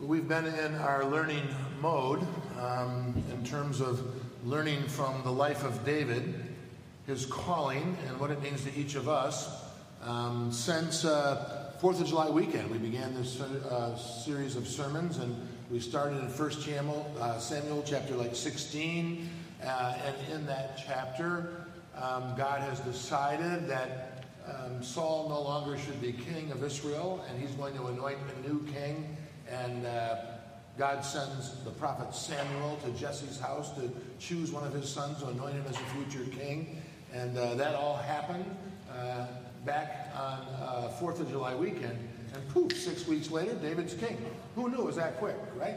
We've 0.00 0.26
been 0.26 0.46
in 0.46 0.76
our 0.76 1.04
learning 1.04 1.46
mode 1.82 2.26
um, 2.58 3.22
in 3.30 3.44
terms 3.44 3.82
of 3.82 4.02
learning 4.46 4.84
from 4.84 5.22
the 5.24 5.30
life 5.30 5.62
of 5.62 5.84
David, 5.84 6.42
his 7.06 7.26
calling, 7.26 7.98
and 8.08 8.18
what 8.18 8.30
it 8.30 8.40
means 8.42 8.64
to 8.64 8.74
each 8.74 8.94
of 8.94 9.10
us. 9.10 9.62
Um, 10.02 10.52
since 10.52 11.04
uh, 11.04 11.74
Fourth 11.82 12.00
of 12.00 12.06
July 12.06 12.30
weekend, 12.30 12.70
we 12.70 12.78
began 12.78 13.14
this 13.14 13.42
uh, 13.42 13.94
series 13.98 14.56
of 14.56 14.66
sermons, 14.66 15.18
and 15.18 15.36
we 15.70 15.78
started 15.80 16.20
in 16.20 16.30
First 16.30 16.62
Samuel, 16.62 17.14
uh, 17.20 17.38
Samuel 17.38 17.84
chapter 17.86 18.14
like 18.14 18.34
16, 18.34 19.28
uh, 19.62 19.98
and 20.06 20.32
in 20.32 20.46
that 20.46 20.82
chapter, 20.82 21.66
um, 21.94 22.32
God 22.38 22.62
has 22.62 22.80
decided 22.80 23.68
that 23.68 24.24
um, 24.46 24.82
Saul 24.82 25.28
no 25.28 25.42
longer 25.42 25.76
should 25.76 26.00
be 26.00 26.14
king 26.14 26.52
of 26.52 26.64
Israel, 26.64 27.22
and 27.28 27.38
he's 27.38 27.54
going 27.54 27.74
to 27.74 27.88
anoint 27.88 28.16
a 28.38 28.48
new 28.48 28.66
king 28.72 29.18
and 29.50 29.86
uh, 29.86 30.16
God 30.78 31.04
sends 31.04 31.62
the 31.64 31.70
prophet 31.70 32.14
Samuel 32.14 32.78
to 32.84 32.90
Jesse's 32.92 33.38
house 33.38 33.70
to 33.72 33.90
choose 34.18 34.52
one 34.52 34.64
of 34.64 34.72
his 34.72 34.88
sons 34.88 35.18
to 35.18 35.28
anoint 35.28 35.54
him 35.54 35.64
as 35.68 35.76
a 35.76 35.84
future 35.94 36.24
king. 36.30 36.80
And 37.12 37.36
uh, 37.36 37.54
that 37.56 37.74
all 37.74 37.96
happened 37.96 38.44
uh, 38.90 39.26
back 39.64 40.12
on 40.16 40.38
uh, 40.62 40.92
4th 41.00 41.20
of 41.20 41.28
July 41.28 41.54
weekend. 41.54 41.98
And 42.32 42.48
poof, 42.50 42.72
six 42.72 43.06
weeks 43.06 43.30
later, 43.30 43.54
David's 43.54 43.94
king. 43.94 44.16
Who 44.54 44.70
knew 44.70 44.78
it 44.78 44.86
was 44.86 44.96
that 44.96 45.18
quick, 45.18 45.36
right? 45.56 45.76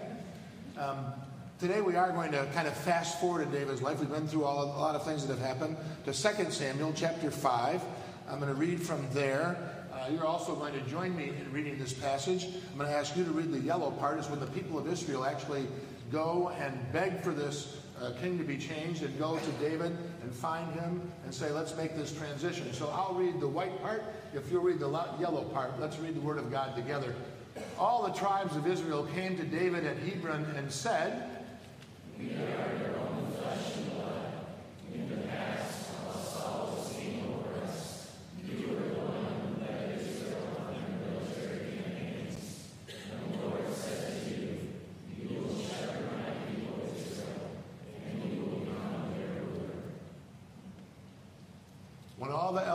Um, 0.77 1.05
today 1.59 1.81
we 1.81 1.95
are 1.95 2.11
going 2.11 2.31
to 2.31 2.45
kind 2.53 2.67
of 2.67 2.77
fast 2.77 3.19
forward 3.19 3.41
in 3.41 3.51
David's 3.51 3.81
life. 3.81 3.99
We've 3.99 4.09
been 4.09 4.27
through 4.27 4.45
all, 4.45 4.63
a 4.63 4.65
lot 4.65 4.95
of 4.95 5.03
things 5.03 5.25
that 5.25 5.37
have 5.37 5.45
happened 5.45 5.77
to 6.05 6.13
2 6.13 6.51
Samuel 6.51 6.93
chapter 6.95 7.31
5. 7.31 7.81
I'm 8.29 8.39
going 8.39 8.53
to 8.53 8.59
read 8.59 8.81
from 8.81 9.05
there. 9.11 9.57
Uh, 10.03 10.09
you're 10.11 10.25
also 10.25 10.55
going 10.55 10.73
to 10.73 10.81
join 10.89 11.15
me 11.15 11.29
in 11.29 11.51
reading 11.53 11.77
this 11.77 11.93
passage. 11.93 12.45
I'm 12.71 12.77
going 12.77 12.89
to 12.89 12.95
ask 12.95 13.15
you 13.15 13.23
to 13.23 13.31
read 13.31 13.51
the 13.53 13.59
yellow 13.59 13.91
part, 13.91 14.19
is 14.19 14.27
when 14.27 14.39
the 14.39 14.47
people 14.47 14.77
of 14.77 14.91
Israel 14.91 15.23
actually 15.23 15.65
go 16.11 16.51
and 16.59 16.77
beg 16.91 17.21
for 17.21 17.31
this 17.31 17.77
uh, 18.01 18.11
king 18.19 18.37
to 18.37 18.43
be 18.43 18.57
changed 18.57 19.03
and 19.03 19.17
go 19.17 19.37
to 19.37 19.51
David 19.63 19.95
and 20.21 20.33
find 20.33 20.73
him 20.73 21.01
and 21.23 21.33
say, 21.33 21.51
let's 21.51 21.75
make 21.77 21.95
this 21.95 22.11
transition. 22.17 22.73
So 22.73 22.89
I'll 22.89 23.13
read 23.13 23.39
the 23.39 23.47
white 23.47 23.81
part. 23.81 24.03
If 24.33 24.51
you'll 24.51 24.63
read 24.63 24.79
the 24.79 24.89
yellow 25.19 25.43
part, 25.53 25.79
let's 25.79 25.97
read 25.99 26.15
the 26.15 26.21
word 26.21 26.37
of 26.37 26.51
God 26.51 26.75
together. 26.75 27.15
All 27.79 28.03
the 28.03 28.13
tribes 28.13 28.57
of 28.57 28.67
Israel 28.67 29.07
came 29.15 29.37
to 29.37 29.43
David 29.43 29.85
at 29.85 29.97
Hebron 29.97 30.45
and 30.57 30.69
said, 30.69 31.29
We 32.19 32.31
are 32.31 32.77
your 32.81 32.97
own 32.97 33.31
flesh 33.31 33.75
and 33.77 33.93
blood. 33.93 34.33
In 34.93 35.09
the 35.09 35.27
past, 35.27 35.83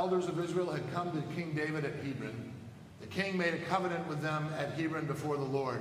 elders 0.08 0.28
of 0.28 0.38
Israel 0.58 0.74
had 0.74 0.92
come 0.92 1.12
to 1.12 1.34
King 1.36 1.52
David 1.54 1.84
at 1.84 1.94
Hebron, 2.04 2.52
the 3.00 3.06
king 3.06 3.38
made 3.38 3.54
a 3.54 3.58
covenant 3.66 4.08
with 4.08 4.20
them 4.20 4.50
at 4.58 4.72
Hebron 4.72 5.06
before 5.06 5.36
the 5.36 5.44
Lord, 5.44 5.80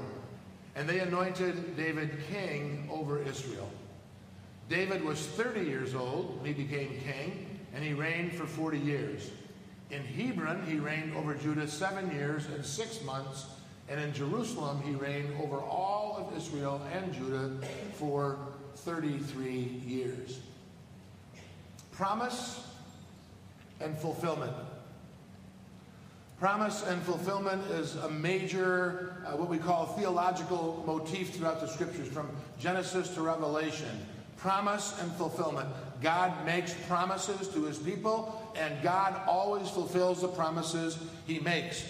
and 0.75 0.87
they 0.87 0.99
anointed 0.99 1.75
David 1.75 2.11
king 2.29 2.87
over 2.91 3.19
Israel. 3.19 3.71
David 4.69 5.03
was 5.03 5.25
30 5.25 5.61
years 5.61 5.95
old 5.95 6.37
when 6.37 6.53
he 6.53 6.63
became 6.63 6.89
king, 6.99 7.59
and 7.73 7.83
he 7.83 7.93
reigned 7.93 8.33
for 8.33 8.45
40 8.45 8.77
years. 8.77 9.31
In 9.89 10.03
Hebron, 10.03 10.63
he 10.67 10.75
reigned 10.75 11.15
over 11.15 11.33
Judah 11.33 11.67
seven 11.67 12.11
years 12.11 12.45
and 12.45 12.63
six 12.63 13.01
months, 13.01 13.47
and 13.89 13.99
in 13.99 14.13
Jerusalem, 14.13 14.83
he 14.83 14.91
reigned 14.91 15.33
over 15.41 15.57
all 15.57 16.17
of 16.19 16.37
Israel 16.37 16.83
and 16.93 17.11
Judah 17.11 17.49
for 17.93 18.37
33 18.75 19.81
years. 19.87 20.39
Promise 21.93 22.66
and 23.81 23.97
fulfillment. 23.97 24.53
Promise 26.39 26.85
and 26.85 27.01
fulfillment 27.01 27.63
is 27.71 27.95
a 27.95 28.09
major, 28.09 29.23
uh, 29.25 29.35
what 29.35 29.49
we 29.49 29.57
call 29.57 29.87
theological 29.87 30.83
motif 30.85 31.33
throughout 31.33 31.59
the 31.59 31.67
scriptures, 31.67 32.07
from 32.07 32.29
Genesis 32.59 33.09
to 33.15 33.21
Revelation. 33.21 34.05
Promise 34.37 35.01
and 35.01 35.11
fulfillment. 35.13 35.67
God 35.99 36.45
makes 36.45 36.75
promises 36.87 37.47
to 37.49 37.63
his 37.63 37.79
people, 37.79 38.53
and 38.55 38.83
God 38.83 39.19
always 39.27 39.67
fulfills 39.69 40.21
the 40.21 40.27
promises 40.27 40.99
he 41.25 41.39
makes. 41.39 41.83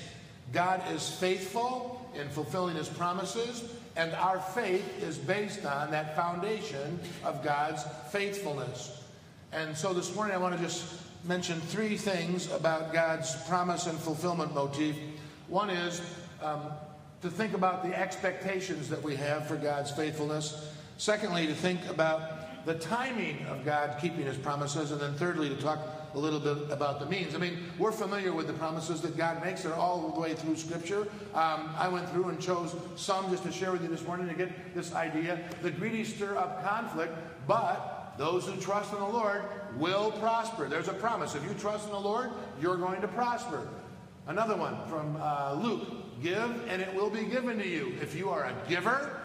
God 0.54 0.82
is 0.94 1.10
faithful 1.10 2.10
in 2.16 2.30
fulfilling 2.30 2.78
his 2.78 2.88
promises, 2.88 3.66
and 3.98 4.14
our 4.14 4.40
faith 4.40 5.04
is 5.04 5.18
based 5.18 5.66
on 5.66 5.92
that 5.92 6.16
foundation 6.16 7.00
of 7.26 7.44
God's 7.44 7.84
faithfulness. 8.12 9.04
And 9.52 9.76
so 9.76 9.94
this 9.94 10.16
morning 10.16 10.36
I 10.36 10.38
want 10.38 10.56
to 10.56 10.64
just 10.64 10.86
mention 11.24 11.60
three 11.62 11.98
things 11.98 12.52
about 12.52 12.94
God's 12.94 13.36
promise 13.48 13.88
and 13.88 13.98
fulfillment 13.98 14.54
motif. 14.54 14.96
One 15.48 15.70
is 15.70 16.02
um, 16.42 16.62
to 17.22 17.30
think 17.30 17.54
about 17.54 17.84
the 17.84 17.98
expectations 17.98 18.90
that 18.90 19.02
we 19.02 19.16
have 19.16 19.48
for 19.48 19.56
God's 19.56 19.92
faithfulness. 19.92 20.74
Secondly, 20.98 21.48
to 21.48 21.54
think 21.54 21.86
about 21.90 22.66
the 22.66 22.76
timing 22.76 23.46
of 23.46 23.64
God 23.64 23.98
keeping 24.02 24.26
his 24.26 24.38
promises. 24.38 24.92
And 24.92 25.00
then 25.00 25.14
thirdly, 25.16 25.48
to 25.50 25.56
talk 25.56 25.80
a 26.14 26.20
little 26.20 26.40
bit 26.40 26.72
about 26.72 27.00
the 27.00 27.06
means. 27.06 27.36
I 27.36 27.38
mean, 27.38 27.60
we're 27.78 27.92
familiar 27.92 28.34
with 28.34 28.48
the 28.48 28.54
promises 28.54 29.02
that 29.02 29.16
God 29.16 29.44
makes. 29.44 29.64
They're 29.64 29.74
all 29.74 30.10
the 30.10 30.20
way 30.20 30.34
through 30.34 30.58
Scripture. 30.58 31.02
Um, 31.34 31.70
I 31.78 31.88
went 31.88 32.10
through 32.10 32.30
and 32.30 32.42
chose 32.42 32.76
some 32.96 33.30
just 33.30 33.44
to 33.44 33.52
share 33.52 33.72
with 33.72 33.84
you 33.84 33.88
this 33.88 34.06
morning 34.06 34.28
to 34.28 34.34
get 34.34 34.76
this 34.76 34.94
idea. 34.94 35.40
The 35.62 35.72
greedy 35.72 36.04
stir 36.04 36.38
up 36.38 36.64
conflict, 36.64 37.14
but 37.48 37.97
those 38.18 38.46
who 38.46 38.56
trust 38.60 38.94
in 38.94 39.00
the 39.00 39.08
Lord 39.08 39.44
will 39.78 40.12
prosper. 40.14 40.68
There's 40.68 40.88
a 40.88 40.94
promise. 40.94 41.36
If 41.36 41.44
you 41.44 41.54
trust 41.54 41.86
in 41.86 41.92
the 41.92 42.00
Lord, 42.00 42.32
you're 42.62 42.78
going 42.78 43.02
to 43.02 43.08
prosper. 43.08 43.68
Another 44.26 44.56
one 44.56 44.76
from 44.88 45.18
uh, 45.22 45.54
Luke 45.54 46.22
Give, 46.22 46.68
and 46.68 46.82
it 46.82 46.94
will 46.94 47.10
be 47.10 47.24
given 47.24 47.60
to 47.60 47.68
you. 47.68 47.94
If 48.02 48.16
you 48.16 48.30
are 48.30 48.46
a 48.46 48.56
giver, 48.68 49.22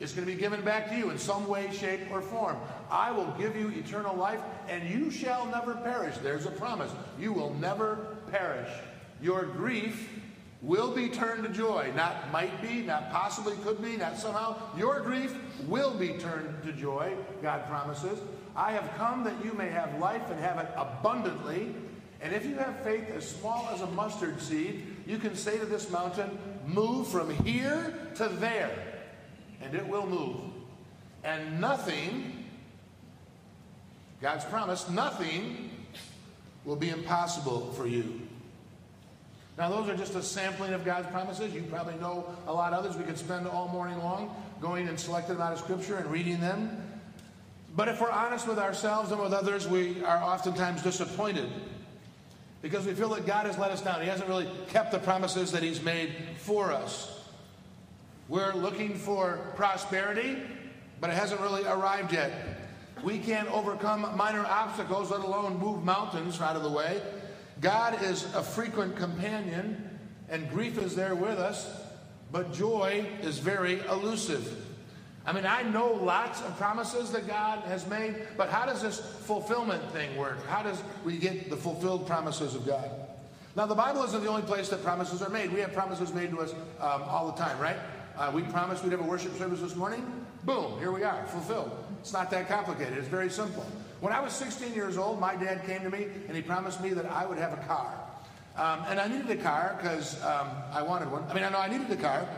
it's 0.00 0.12
going 0.12 0.26
to 0.26 0.32
be 0.32 0.38
given 0.38 0.60
back 0.62 0.88
to 0.90 0.96
you 0.96 1.10
in 1.10 1.18
some 1.18 1.48
way, 1.48 1.70
shape, 1.72 2.00
or 2.10 2.20
form. 2.20 2.56
I 2.90 3.10
will 3.10 3.32
give 3.38 3.56
you 3.56 3.68
eternal 3.68 4.14
life, 4.16 4.40
and 4.68 4.88
you 4.88 5.10
shall 5.10 5.46
never 5.46 5.74
perish. 5.74 6.16
There's 6.18 6.46
a 6.46 6.50
promise. 6.50 6.90
You 7.18 7.32
will 7.32 7.54
never 7.54 8.16
perish. 8.30 8.68
Your 9.22 9.44
grief 9.44 10.08
will 10.62 10.94
be 10.94 11.08
turned 11.08 11.44
to 11.44 11.50
joy. 11.50 11.92
Not 11.94 12.32
might 12.32 12.60
be, 12.60 12.82
not 12.82 13.10
possibly 13.10 13.54
could 13.64 13.82
be, 13.82 13.96
not 13.96 14.16
somehow. 14.16 14.56
Your 14.76 15.00
grief 15.00 15.34
will 15.66 15.94
be 15.94 16.14
turned 16.14 16.62
to 16.64 16.72
joy, 16.72 17.14
God 17.42 17.66
promises. 17.68 18.18
I 18.56 18.72
have 18.72 18.90
come 18.96 19.24
that 19.24 19.44
you 19.44 19.52
may 19.52 19.68
have 19.68 19.98
life 19.98 20.28
and 20.30 20.40
have 20.40 20.58
it 20.58 20.68
abundantly. 20.76 21.74
And 22.20 22.34
if 22.34 22.44
you 22.44 22.56
have 22.56 22.82
faith 22.82 23.08
as 23.10 23.28
small 23.28 23.68
as 23.72 23.80
a 23.80 23.86
mustard 23.86 24.40
seed, 24.40 24.84
you 25.06 25.18
can 25.18 25.36
say 25.36 25.58
to 25.58 25.66
this 25.66 25.90
mountain, 25.90 26.36
Move 26.66 27.08
from 27.08 27.30
here 27.44 27.94
to 28.16 28.28
there, 28.28 28.70
and 29.62 29.74
it 29.74 29.88
will 29.88 30.06
move. 30.06 30.36
And 31.24 31.60
nothing, 31.60 32.44
God's 34.20 34.44
promise, 34.44 34.88
nothing 34.90 35.70
will 36.64 36.76
be 36.76 36.90
impossible 36.90 37.72
for 37.72 37.86
you. 37.86 38.27
Now, 39.58 39.68
those 39.68 39.88
are 39.88 39.96
just 39.96 40.14
a 40.14 40.22
sampling 40.22 40.72
of 40.72 40.84
God's 40.84 41.08
promises. 41.08 41.52
You 41.52 41.62
probably 41.62 41.96
know 41.96 42.24
a 42.46 42.52
lot 42.52 42.72
others. 42.72 42.96
We 42.96 43.02
could 43.02 43.18
spend 43.18 43.48
all 43.48 43.66
morning 43.66 43.98
long 43.98 44.34
going 44.60 44.86
and 44.86 44.98
selecting 44.98 45.34
them 45.34 45.42
out 45.42 45.52
of 45.52 45.58
Scripture 45.58 45.96
and 45.96 46.08
reading 46.12 46.40
them. 46.40 46.80
But 47.74 47.88
if 47.88 48.00
we're 48.00 48.10
honest 48.10 48.46
with 48.46 48.60
ourselves 48.60 49.10
and 49.10 49.20
with 49.20 49.32
others, 49.32 49.66
we 49.66 50.04
are 50.04 50.22
oftentimes 50.22 50.84
disappointed 50.84 51.50
because 52.62 52.86
we 52.86 52.94
feel 52.94 53.08
that 53.10 53.26
God 53.26 53.46
has 53.46 53.58
let 53.58 53.72
us 53.72 53.82
down. 53.82 54.00
He 54.00 54.06
hasn't 54.06 54.28
really 54.28 54.48
kept 54.68 54.92
the 54.92 55.00
promises 55.00 55.50
that 55.50 55.64
He's 55.64 55.82
made 55.82 56.14
for 56.36 56.72
us. 56.72 57.20
We're 58.28 58.54
looking 58.54 58.94
for 58.94 59.40
prosperity, 59.56 60.38
but 61.00 61.10
it 61.10 61.14
hasn't 61.14 61.40
really 61.40 61.64
arrived 61.64 62.12
yet. 62.12 62.30
We 63.02 63.18
can't 63.18 63.50
overcome 63.50 64.16
minor 64.16 64.44
obstacles, 64.46 65.10
let 65.10 65.20
alone 65.20 65.58
move 65.58 65.84
mountains 65.84 66.40
out 66.40 66.54
of 66.54 66.62
the 66.62 66.70
way. 66.70 67.02
God 67.60 68.02
is 68.02 68.24
a 68.34 68.42
frequent 68.42 68.96
companion, 68.96 69.98
and 70.28 70.48
grief 70.50 70.78
is 70.78 70.94
there 70.94 71.14
with 71.14 71.38
us, 71.38 71.82
but 72.30 72.52
joy 72.52 73.06
is 73.22 73.38
very 73.38 73.80
elusive. 73.90 74.66
I 75.26 75.32
mean, 75.32 75.44
I 75.44 75.62
know 75.62 75.92
lots 75.92 76.40
of 76.42 76.56
promises 76.56 77.10
that 77.10 77.26
God 77.26 77.60
has 77.64 77.86
made, 77.86 78.14
but 78.36 78.48
how 78.48 78.64
does 78.64 78.80
this 78.80 78.98
fulfillment 78.98 79.82
thing 79.92 80.16
work? 80.16 80.46
How 80.46 80.62
does 80.62 80.82
we 81.04 81.18
get 81.18 81.50
the 81.50 81.56
fulfilled 81.56 82.06
promises 82.06 82.54
of 82.54 82.66
God? 82.66 82.90
Now, 83.56 83.66
the 83.66 83.74
Bible 83.74 84.04
isn't 84.04 84.22
the 84.22 84.28
only 84.28 84.42
place 84.42 84.68
that 84.68 84.82
promises 84.84 85.20
are 85.20 85.28
made. 85.28 85.52
We 85.52 85.60
have 85.60 85.72
promises 85.72 86.14
made 86.14 86.30
to 86.30 86.40
us 86.40 86.52
um, 86.80 87.02
all 87.02 87.26
the 87.26 87.36
time, 87.42 87.58
right? 87.58 87.76
Uh, 88.16 88.30
we 88.32 88.42
promised 88.42 88.84
we'd 88.84 88.92
have 88.92 89.00
a 89.00 89.04
worship 89.04 89.36
service 89.36 89.60
this 89.60 89.74
morning. 89.74 90.04
Boom, 90.44 90.78
here 90.78 90.92
we 90.92 91.02
are, 91.02 91.26
fulfilled. 91.26 91.72
It's 92.00 92.12
not 92.12 92.30
that 92.30 92.48
complicated, 92.48 92.96
it's 92.96 93.08
very 93.08 93.28
simple. 93.28 93.66
When 94.00 94.12
I 94.12 94.20
was 94.20 94.32
16 94.32 94.74
years 94.74 94.96
old, 94.96 95.18
my 95.18 95.34
dad 95.34 95.64
came 95.66 95.82
to 95.82 95.90
me 95.90 96.06
and 96.28 96.36
he 96.36 96.42
promised 96.42 96.80
me 96.80 96.90
that 96.90 97.06
I 97.06 97.26
would 97.26 97.38
have 97.38 97.52
a 97.52 97.62
car. 97.66 97.94
Um, 98.56 98.84
and 98.88 99.00
I 99.00 99.08
needed 99.08 99.30
a 99.30 99.42
car 99.42 99.76
because 99.80 100.22
um, 100.24 100.48
I 100.72 100.82
wanted 100.82 101.10
one. 101.10 101.24
I 101.28 101.34
mean, 101.34 101.44
I 101.44 101.48
know 101.48 101.58
I 101.58 101.68
needed 101.68 101.90
a 101.90 102.00
car. 102.00 102.28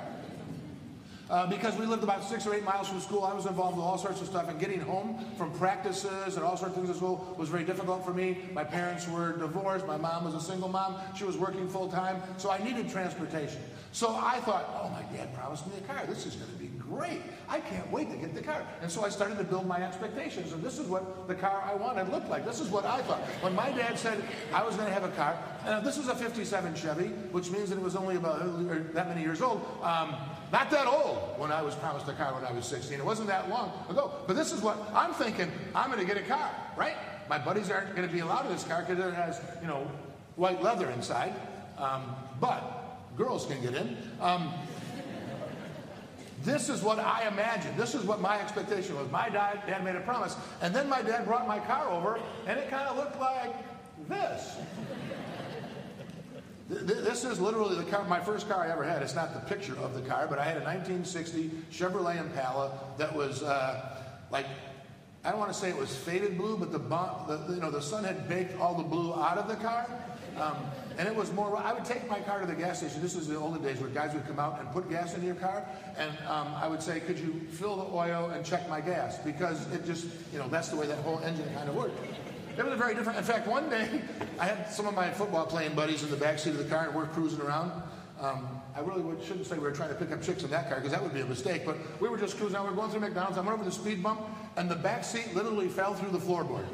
Uh, 1.30 1.46
because 1.46 1.78
we 1.78 1.86
lived 1.86 2.02
about 2.02 2.24
six 2.24 2.44
or 2.44 2.52
eight 2.54 2.64
miles 2.64 2.88
from 2.88 3.00
school, 3.00 3.22
I 3.22 3.32
was 3.32 3.46
involved 3.46 3.76
with 3.76 3.86
all 3.86 3.96
sorts 3.96 4.20
of 4.20 4.26
stuff, 4.26 4.48
and 4.48 4.58
getting 4.58 4.80
home 4.80 5.24
from 5.38 5.52
practices 5.52 6.34
and 6.34 6.44
all 6.44 6.56
sorts 6.56 6.74
of 6.74 6.80
things 6.80 6.90
at 6.90 6.96
school 6.96 7.34
was 7.38 7.48
very 7.48 7.62
difficult 7.62 8.04
for 8.04 8.12
me. 8.12 8.38
My 8.52 8.64
parents 8.64 9.06
were 9.06 9.38
divorced. 9.38 9.86
My 9.86 9.96
mom 9.96 10.24
was 10.24 10.34
a 10.34 10.40
single 10.40 10.68
mom. 10.68 10.96
She 11.16 11.22
was 11.22 11.36
working 11.38 11.68
full 11.68 11.88
time, 11.88 12.20
so 12.36 12.50
I 12.50 12.58
needed 12.64 12.90
transportation. 12.90 13.62
So 13.92 14.08
I 14.08 14.40
thought, 14.40 14.68
oh, 14.82 14.88
my 14.88 15.02
dad 15.16 15.32
promised 15.34 15.68
me 15.68 15.74
a 15.78 15.80
car. 15.82 16.04
This 16.06 16.26
is 16.26 16.34
going 16.34 16.50
to 16.50 16.58
be 16.58 16.66
great. 16.90 17.20
I 17.48 17.60
can't 17.60 17.90
wait 17.90 18.10
to 18.10 18.16
get 18.16 18.34
the 18.34 18.42
car. 18.42 18.66
And 18.82 18.90
so 18.90 19.04
I 19.04 19.08
started 19.08 19.38
to 19.38 19.44
build 19.44 19.66
my 19.66 19.82
expectations, 19.82 20.52
and 20.52 20.62
this 20.62 20.78
is 20.78 20.88
what 20.88 21.28
the 21.28 21.34
car 21.34 21.62
I 21.64 21.74
wanted 21.74 22.08
looked 22.10 22.28
like. 22.28 22.44
This 22.44 22.60
is 22.60 22.68
what 22.68 22.84
I 22.84 23.00
thought. 23.02 23.20
When 23.42 23.54
my 23.54 23.70
dad 23.70 23.98
said 23.98 24.22
I 24.52 24.64
was 24.64 24.74
going 24.74 24.88
to 24.88 24.92
have 24.92 25.04
a 25.04 25.10
car, 25.10 25.38
and 25.64 25.86
this 25.86 25.96
was 25.96 26.08
a 26.08 26.14
57 26.14 26.74
Chevy, 26.74 27.08
which 27.32 27.50
means 27.50 27.70
that 27.70 27.76
it 27.76 27.82
was 27.82 27.96
only 27.96 28.16
about 28.16 28.40
that 28.94 29.08
many 29.08 29.22
years 29.22 29.40
old. 29.40 29.64
Um, 29.82 30.14
not 30.52 30.70
that 30.70 30.86
old 30.86 31.38
when 31.38 31.52
I 31.52 31.62
was 31.62 31.74
promised 31.76 32.08
a 32.08 32.12
car 32.12 32.34
when 32.34 32.44
I 32.44 32.52
was 32.52 32.66
16. 32.66 32.98
It 32.98 33.04
wasn't 33.04 33.28
that 33.28 33.48
long 33.48 33.72
ago. 33.88 34.12
But 34.26 34.34
this 34.34 34.52
is 34.52 34.60
what 34.60 34.76
I'm 34.94 35.12
thinking. 35.14 35.50
I'm 35.74 35.90
going 35.90 36.00
to 36.00 36.12
get 36.12 36.20
a 36.22 36.26
car, 36.26 36.50
right? 36.76 36.96
My 37.28 37.38
buddies 37.38 37.70
aren't 37.70 37.94
going 37.94 38.06
to 38.06 38.12
be 38.12 38.20
allowed 38.20 38.46
in 38.46 38.52
this 38.52 38.64
car 38.64 38.84
because 38.86 39.04
it 39.04 39.14
has, 39.14 39.40
you 39.60 39.68
know, 39.68 39.88
white 40.34 40.60
leather 40.60 40.90
inside. 40.90 41.32
Um, 41.78 42.16
but 42.40 43.16
girls 43.16 43.46
can 43.46 43.62
get 43.62 43.74
in. 43.74 43.96
Um, 44.20 44.52
this 46.42 46.68
is 46.68 46.82
what 46.82 46.98
I 46.98 47.28
imagined. 47.28 47.76
This 47.76 47.94
is 47.94 48.04
what 48.04 48.20
my 48.20 48.40
expectation 48.40 48.96
was. 48.96 49.10
My 49.10 49.28
dad, 49.28 49.62
dad 49.66 49.84
made 49.84 49.96
a 49.96 50.00
promise. 50.00 50.36
And 50.62 50.74
then 50.74 50.88
my 50.88 51.02
dad 51.02 51.26
brought 51.26 51.46
my 51.46 51.58
car 51.58 51.88
over, 51.90 52.18
and 52.46 52.58
it 52.58 52.70
kind 52.70 52.88
of 52.88 52.96
looked 52.96 53.20
like 53.20 53.54
this. 54.08 54.56
This 56.70 57.24
is 57.24 57.40
literally 57.40 57.76
the 57.76 57.90
car, 57.90 58.04
my 58.04 58.20
first 58.20 58.48
car 58.48 58.64
I 58.64 58.70
ever 58.70 58.84
had. 58.84 59.02
It's 59.02 59.16
not 59.16 59.34
the 59.34 59.40
picture 59.40 59.76
of 59.78 59.92
the 59.92 60.02
car, 60.02 60.28
but 60.28 60.38
I 60.38 60.44
had 60.44 60.56
a 60.56 60.64
1960 60.64 61.50
Chevrolet 61.72 62.20
Impala 62.20 62.78
that 62.96 63.14
was 63.14 63.42
uh, 63.42 63.96
like, 64.30 64.46
I 65.24 65.30
don't 65.30 65.40
want 65.40 65.52
to 65.52 65.58
say 65.58 65.68
it 65.68 65.76
was 65.76 65.94
faded 65.94 66.38
blue, 66.38 66.56
but 66.56 66.70
the, 66.70 66.78
the, 66.78 67.54
you 67.54 67.60
know 67.60 67.72
the 67.72 67.82
sun 67.82 68.04
had 68.04 68.28
baked 68.28 68.58
all 68.60 68.76
the 68.76 68.84
blue 68.84 69.12
out 69.12 69.36
of 69.36 69.48
the 69.48 69.56
car. 69.56 69.90
Um, 70.38 70.56
and 71.00 71.08
it 71.08 71.16
was 71.16 71.32
more, 71.32 71.56
I 71.56 71.72
would 71.72 71.86
take 71.86 72.06
my 72.10 72.20
car 72.20 72.40
to 72.42 72.46
the 72.46 72.54
gas 72.54 72.80
station. 72.80 73.00
This 73.00 73.16
was 73.16 73.26
the 73.26 73.34
olden 73.34 73.62
days 73.62 73.78
where 73.78 73.88
guys 73.88 74.12
would 74.12 74.26
come 74.26 74.38
out 74.38 74.60
and 74.60 74.70
put 74.70 74.90
gas 74.90 75.14
into 75.14 75.24
your 75.24 75.34
car. 75.34 75.64
And 75.96 76.10
um, 76.28 76.48
I 76.54 76.68
would 76.68 76.82
say, 76.82 77.00
could 77.00 77.18
you 77.18 77.40
fill 77.52 77.76
the 77.76 77.96
oil 77.96 78.28
and 78.34 78.44
check 78.44 78.68
my 78.68 78.82
gas? 78.82 79.16
Because 79.16 79.66
it 79.72 79.86
just, 79.86 80.08
you 80.30 80.38
know, 80.38 80.46
that's 80.48 80.68
the 80.68 80.76
way 80.76 80.86
that 80.86 80.98
whole 80.98 81.18
engine 81.20 81.50
kind 81.54 81.70
of 81.70 81.74
worked. 81.74 81.98
It 82.58 82.62
was 82.62 82.74
a 82.74 82.76
very 82.76 82.94
different. 82.94 83.16
In 83.16 83.24
fact, 83.24 83.46
one 83.46 83.70
day 83.70 84.02
I 84.38 84.44
had 84.44 84.70
some 84.70 84.86
of 84.86 84.92
my 84.92 85.10
football 85.10 85.46
playing 85.46 85.74
buddies 85.74 86.02
in 86.02 86.10
the 86.10 86.18
back 86.18 86.38
seat 86.38 86.50
of 86.50 86.58
the 86.58 86.64
car, 86.64 86.88
and 86.88 86.94
we're 86.94 87.06
cruising 87.06 87.40
around. 87.40 87.72
Um, 88.20 88.46
I 88.76 88.80
really 88.80 89.02
shouldn't 89.24 89.46
say 89.46 89.56
we 89.56 89.62
were 89.62 89.72
trying 89.72 89.88
to 89.88 89.94
pick 89.94 90.12
up 90.12 90.20
chicks 90.20 90.42
in 90.42 90.50
that 90.50 90.68
car 90.68 90.80
because 90.80 90.92
that 90.92 91.02
would 91.02 91.14
be 91.14 91.22
a 91.22 91.26
mistake. 91.26 91.64
But 91.64 91.78
we 91.98 92.10
were 92.10 92.18
just 92.18 92.36
cruising. 92.36 92.60
We 92.60 92.68
were 92.68 92.74
going 92.74 92.90
through 92.90 93.00
McDonald's. 93.00 93.38
I 93.38 93.40
went 93.40 93.54
over 93.54 93.64
the 93.64 93.72
speed 93.72 94.02
bump, 94.02 94.20
and 94.58 94.70
the 94.70 94.76
back 94.76 95.04
seat 95.04 95.34
literally 95.34 95.68
fell 95.68 95.94
through 95.94 96.10
the 96.10 96.18
floorboard. 96.18 96.66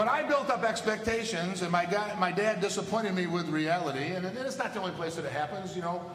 But 0.00 0.08
I 0.08 0.22
built 0.22 0.48
up 0.48 0.64
expectations, 0.64 1.60
and 1.60 1.70
my, 1.70 1.84
guy, 1.84 2.16
my 2.18 2.32
dad 2.32 2.62
disappointed 2.62 3.14
me 3.14 3.26
with 3.26 3.50
reality. 3.50 4.12
And, 4.12 4.24
it's 4.24 4.56
not 4.56 4.72
the 4.72 4.80
only 4.80 4.92
place 4.92 5.16
that 5.16 5.26
it 5.26 5.30
happens. 5.30 5.76
You 5.76 5.82
know, 5.82 6.10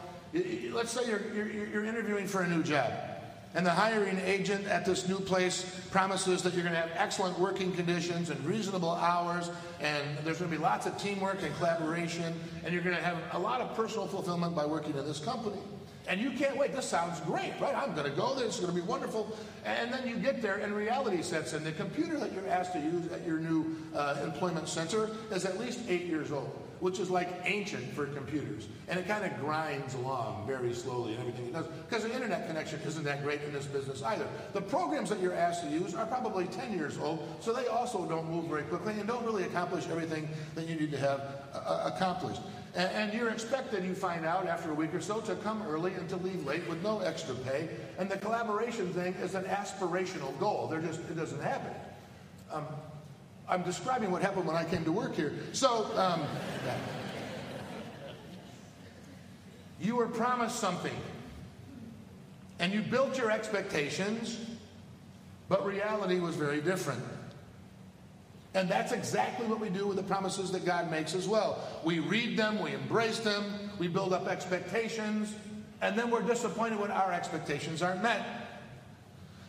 let's 0.72 0.90
say 0.90 1.08
you're, 1.08 1.22
you're, 1.32 1.46
you're 1.46 1.84
interviewing 1.84 2.26
for 2.26 2.42
a 2.42 2.48
new 2.48 2.64
job. 2.64 2.92
And 3.54 3.64
the 3.64 3.70
hiring 3.70 4.18
agent 4.24 4.66
at 4.66 4.84
this 4.84 5.08
new 5.08 5.20
place 5.20 5.86
promises 5.92 6.42
that 6.42 6.54
you're 6.54 6.64
going 6.64 6.74
to 6.74 6.80
have 6.80 6.90
excellent 6.96 7.38
working 7.38 7.72
conditions 7.76 8.28
and 8.28 8.44
reasonable 8.44 8.90
hours, 8.90 9.52
and 9.80 10.04
there's 10.24 10.40
going 10.40 10.50
to 10.50 10.56
be 10.56 10.60
lots 10.60 10.86
of 10.86 10.98
teamwork 10.98 11.44
and 11.44 11.54
collaboration, 11.54 12.34
and 12.64 12.74
you're 12.74 12.82
going 12.82 12.96
to 12.96 13.02
have 13.04 13.18
a 13.34 13.38
lot 13.38 13.60
of 13.60 13.72
personal 13.76 14.08
fulfillment 14.08 14.56
by 14.56 14.66
working 14.66 14.96
in 14.96 15.06
this 15.06 15.20
company. 15.20 15.60
And 16.08 16.20
you 16.20 16.30
can't 16.30 16.56
wait. 16.56 16.72
This 16.74 16.86
sounds 16.86 17.20
great, 17.20 17.52
right? 17.60 17.74
I'm 17.74 17.94
going 17.94 18.08
to 18.08 18.16
go 18.16 18.34
there. 18.34 18.46
It's 18.46 18.60
going 18.60 18.74
to 18.74 18.80
be 18.80 18.86
wonderful. 18.86 19.36
And 19.64 19.92
then 19.92 20.06
you 20.06 20.16
get 20.16 20.40
there, 20.40 20.56
and 20.56 20.74
reality 20.74 21.22
sets 21.22 21.52
in. 21.52 21.64
The 21.64 21.72
computer 21.72 22.18
that 22.18 22.32
you're 22.32 22.48
asked 22.48 22.72
to 22.74 22.80
use 22.80 23.10
at 23.12 23.26
your 23.26 23.38
new 23.38 23.76
uh, 23.94 24.16
employment 24.22 24.68
center 24.68 25.10
is 25.32 25.44
at 25.44 25.58
least 25.58 25.80
eight 25.88 26.04
years 26.04 26.32
old 26.32 26.66
which 26.80 26.98
is 26.98 27.10
like 27.10 27.28
ancient 27.44 27.84
for 27.94 28.06
computers. 28.06 28.68
And 28.88 28.98
it 28.98 29.08
kind 29.08 29.24
of 29.24 29.38
grinds 29.40 29.94
along 29.94 30.46
very 30.46 30.72
slowly 30.74 31.12
and 31.12 31.20
everything 31.20 31.46
it 31.46 31.52
does. 31.52 31.66
Because 31.88 32.04
the 32.04 32.12
internet 32.12 32.46
connection 32.46 32.80
isn't 32.86 33.04
that 33.04 33.22
great 33.22 33.42
in 33.42 33.52
this 33.52 33.66
business 33.66 34.02
either. 34.02 34.26
The 34.52 34.60
programs 34.60 35.08
that 35.10 35.20
you're 35.20 35.34
asked 35.34 35.62
to 35.64 35.70
use 35.70 35.94
are 35.94 36.06
probably 36.06 36.46
10 36.46 36.72
years 36.72 36.98
old, 36.98 37.26
so 37.40 37.52
they 37.52 37.66
also 37.66 38.06
don't 38.06 38.30
move 38.30 38.46
very 38.46 38.62
quickly 38.64 38.92
and 38.94 39.06
don't 39.06 39.24
really 39.24 39.44
accomplish 39.44 39.86
everything 39.88 40.28
that 40.54 40.68
you 40.68 40.76
need 40.76 40.90
to 40.90 40.98
have 40.98 41.20
uh, 41.54 41.90
accomplished. 41.94 42.42
And, 42.76 43.14
you're 43.14 43.30
expected, 43.30 43.84
you 43.84 43.94
find 43.94 44.26
out 44.26 44.46
after 44.46 44.70
a 44.70 44.74
week 44.74 44.92
or 44.92 45.00
so, 45.00 45.20
to 45.22 45.34
come 45.36 45.62
early 45.66 45.94
and 45.94 46.06
to 46.10 46.16
leave 46.16 46.44
late 46.44 46.68
with 46.68 46.82
no 46.82 47.00
extra 47.00 47.34
pay. 47.34 47.70
And 47.98 48.06
the 48.06 48.18
collaboration 48.18 48.92
thing 48.92 49.14
is 49.14 49.34
an 49.34 49.44
aspirational 49.44 50.38
goal. 50.38 50.66
They're 50.66 50.82
just, 50.82 51.00
it 51.00 51.16
doesn't 51.16 51.42
happen. 51.42 51.72
Um, 52.52 52.66
I'm 53.48 53.62
describing 53.62 54.10
what 54.10 54.20
happened 54.20 54.46
when 54.46 54.56
I 54.56 54.64
came 54.64 54.84
to 54.84 54.92
work 54.92 55.14
here. 55.14 55.32
So, 55.52 55.90
um, 55.96 56.22
you 59.80 59.96
were 59.96 60.08
promised 60.08 60.56
something, 60.56 60.96
and 62.58 62.74
you 62.74 62.82
built 62.82 63.16
your 63.16 63.30
expectations, 63.30 64.38
but 65.48 65.64
reality 65.64 66.20
was 66.20 66.36
very 66.36 66.60
different. 66.60 67.02
And 68.56 68.70
that's 68.70 68.92
exactly 68.92 69.46
what 69.46 69.60
we 69.60 69.68
do 69.68 69.86
with 69.86 69.98
the 69.98 70.02
promises 70.02 70.50
that 70.52 70.64
God 70.64 70.90
makes 70.90 71.14
as 71.14 71.28
well. 71.28 71.62
We 71.84 71.98
read 71.98 72.38
them, 72.38 72.58
we 72.58 72.72
embrace 72.72 73.18
them, 73.18 73.44
we 73.78 73.86
build 73.86 74.14
up 74.14 74.26
expectations, 74.28 75.34
and 75.82 75.96
then 75.96 76.10
we're 76.10 76.22
disappointed 76.22 76.80
when 76.80 76.90
our 76.90 77.12
expectations 77.12 77.82
aren't 77.82 78.02
met. 78.02 78.26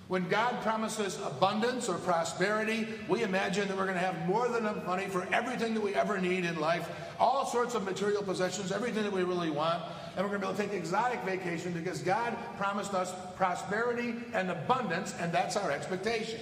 When 0.10 0.28
God 0.28 0.62
promises 0.62 1.18
abundance 1.26 1.88
or 1.88 1.98
prosperity, 2.00 2.86
we 3.08 3.24
imagine 3.24 3.70
that 3.70 3.78
we're 3.78 3.86
going 3.86 3.98
to 3.98 4.04
have 4.04 4.28
more 4.28 4.50
than 4.50 4.66
enough 4.66 4.86
money 4.86 5.06
for 5.06 5.26
everything 5.32 5.74
that 5.76 5.82
we 5.82 5.96
ever 5.96 6.20
need 6.20 6.44
in 6.44 6.60
life, 6.60 6.90
all 7.18 7.46
sorts 7.46 7.76
of 7.76 7.86
material 7.86 8.24
possessions, 8.24 8.74
everything 8.74 9.04
that 9.04 9.14
we 9.14 9.24
really 9.24 9.52
want, 9.52 9.84
and 10.18 10.26
we're 10.26 10.38
going 10.38 10.42
to 10.42 10.48
be 10.48 10.52
able 10.54 10.58
to 10.58 10.64
take 10.64 10.74
exotic 10.74 11.22
vacation 11.22 11.72
because 11.72 12.02
God 12.02 12.38
promised 12.58 12.94
us 12.94 13.14
prosperity 13.38 14.16
and 14.34 14.52
abundance, 14.52 15.16
and 15.18 15.32
that's 15.32 15.56
our 15.56 15.72
expectation. 15.72 16.42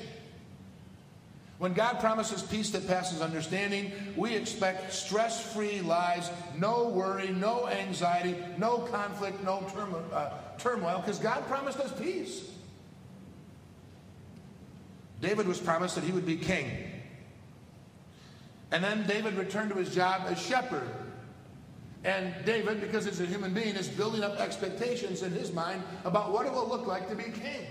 When 1.58 1.74
God 1.74 2.00
promises 2.00 2.42
peace 2.42 2.72
that 2.72 2.86
passes 2.86 3.22
understanding, 3.22 3.92
we 4.18 4.36
expect 4.36 4.92
stress 4.92 5.54
free 5.54 5.80
lives, 5.80 6.30
no 6.58 6.90
worry, 6.90 7.30
no 7.30 7.68
anxiety, 7.68 8.36
no 8.58 8.80
conflict, 8.80 9.42
no 9.44 9.66
uh, 10.12 10.32
turmoil, 10.58 11.00
because 11.00 11.18
God 11.18 11.48
promised 11.48 11.80
us 11.80 11.94
peace. 11.94 12.44
David 15.22 15.48
was 15.48 15.60
promised 15.60 15.96
that 15.96 16.04
he 16.04 16.12
would 16.12 16.26
be 16.26 16.36
king. 16.36 16.70
And 18.72 18.84
then 18.84 19.08
David 19.08 19.36
returned 19.36 19.70
to 19.72 19.78
his 19.78 19.96
job 19.96 20.24
as 20.26 20.42
shepherd. 20.42 20.90
And 22.04 22.34
David, 22.46 22.82
because 22.82 23.06
he's 23.06 23.22
a 23.22 23.26
human 23.26 23.54
being, 23.54 23.76
is 23.76 23.88
building 23.88 24.24
up 24.24 24.40
expectations 24.40 25.24
in 25.24 25.32
his 25.32 25.54
mind 25.54 25.82
about 26.04 26.34
what 26.34 26.46
it 26.46 26.52
will 26.52 26.68
look 26.68 26.86
like 26.86 27.10
to 27.10 27.16
be 27.16 27.24
king. 27.24 27.66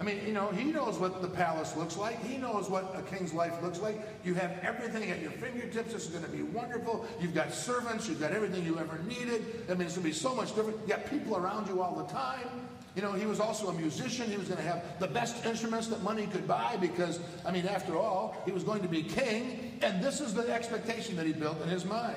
I 0.00 0.02
mean, 0.02 0.20
you 0.26 0.32
know, 0.32 0.48
he 0.48 0.64
knows 0.64 0.98
what 0.98 1.22
the 1.22 1.28
palace 1.28 1.76
looks 1.76 1.96
like. 1.96 2.20
He 2.24 2.36
knows 2.36 2.68
what 2.68 2.96
a 2.96 3.02
king's 3.02 3.32
life 3.32 3.62
looks 3.62 3.78
like. 3.78 3.96
You 4.24 4.34
have 4.34 4.58
everything 4.62 5.10
at 5.10 5.20
your 5.20 5.30
fingertips. 5.30 5.92
This 5.92 6.06
is 6.06 6.08
going 6.08 6.24
to 6.24 6.30
be 6.30 6.42
wonderful. 6.42 7.06
You've 7.20 7.34
got 7.34 7.52
servants. 7.52 8.08
You've 8.08 8.20
got 8.20 8.32
everything 8.32 8.64
you 8.64 8.78
ever 8.78 8.98
needed. 9.06 9.64
I 9.70 9.74
mean, 9.74 9.82
it's 9.82 9.94
going 9.94 10.04
to 10.04 10.10
be 10.10 10.12
so 10.12 10.34
much 10.34 10.54
different. 10.54 10.80
You 10.82 10.88
got 10.88 11.08
people 11.08 11.36
around 11.36 11.68
you 11.68 11.80
all 11.80 11.94
the 11.94 12.12
time. 12.12 12.48
You 12.96 13.02
know, 13.02 13.12
he 13.12 13.26
was 13.26 13.38
also 13.38 13.68
a 13.68 13.72
musician. 13.72 14.28
He 14.28 14.36
was 14.36 14.48
going 14.48 14.60
to 14.60 14.66
have 14.66 14.84
the 14.98 15.06
best 15.06 15.44
instruments 15.46 15.86
that 15.88 16.02
money 16.02 16.26
could 16.26 16.46
buy 16.46 16.76
because, 16.80 17.20
I 17.44 17.52
mean, 17.52 17.66
after 17.66 17.96
all, 17.96 18.36
he 18.44 18.52
was 18.52 18.64
going 18.64 18.82
to 18.82 18.88
be 18.88 19.02
king. 19.02 19.78
And 19.82 20.02
this 20.02 20.20
is 20.20 20.34
the 20.34 20.52
expectation 20.52 21.14
that 21.16 21.26
he 21.26 21.32
built 21.32 21.60
in 21.62 21.68
his 21.68 21.84
mind. 21.84 22.16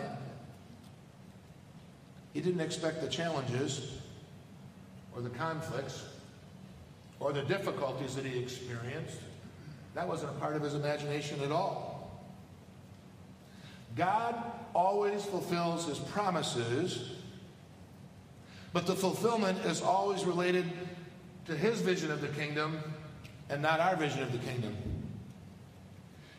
He 2.33 2.41
didn't 2.41 2.61
expect 2.61 3.01
the 3.01 3.07
challenges 3.07 3.97
or 5.15 5.21
the 5.21 5.29
conflicts 5.29 6.03
or 7.19 7.33
the 7.33 7.43
difficulties 7.43 8.15
that 8.15 8.25
he 8.25 8.39
experienced. 8.39 9.17
That 9.95 10.07
wasn't 10.07 10.31
a 10.31 10.39
part 10.39 10.55
of 10.55 10.61
his 10.61 10.75
imagination 10.75 11.41
at 11.41 11.51
all. 11.51 12.21
God 13.95 14.35
always 14.75 15.25
fulfills 15.25 15.87
his 15.87 15.97
promises 15.97 17.17
but 18.73 18.85
the 18.85 18.95
fulfillment 18.95 19.65
is 19.65 19.81
always 19.81 20.23
related 20.23 20.65
to 21.45 21.57
his 21.57 21.81
vision 21.81 22.11
of 22.11 22.21
the 22.21 22.27
kingdom 22.27 22.79
and 23.49 23.59
not 23.59 23.79
our 23.79 23.95
vision 23.95 24.21
of 24.21 24.31
the 24.31 24.37
kingdom. 24.37 24.75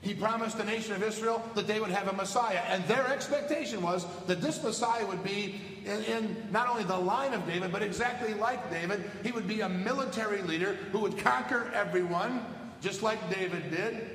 He 0.02 0.14
promised 0.14 0.56
the 0.56 0.64
nation 0.64 0.94
of 0.94 1.02
Israel 1.02 1.42
that 1.56 1.66
they 1.66 1.80
would 1.80 1.90
have 1.90 2.06
a 2.06 2.12
Messiah, 2.12 2.60
and 2.68 2.84
their 2.84 3.08
expectation 3.08 3.82
was 3.82 4.06
that 4.26 4.40
this 4.40 4.62
Messiah 4.62 5.04
would 5.06 5.24
be 5.24 5.60
in, 5.88 6.04
in, 6.04 6.36
not 6.50 6.68
only 6.68 6.84
the 6.84 6.96
line 6.96 7.32
of 7.34 7.46
David, 7.46 7.72
but 7.72 7.82
exactly 7.82 8.34
like 8.34 8.70
David. 8.70 9.10
He 9.22 9.32
would 9.32 9.48
be 9.48 9.62
a 9.62 9.68
military 9.68 10.42
leader 10.42 10.74
who 10.92 11.00
would 11.00 11.18
conquer 11.18 11.70
everyone, 11.74 12.44
just 12.80 13.02
like 13.02 13.18
David 13.30 13.70
did. 13.70 14.10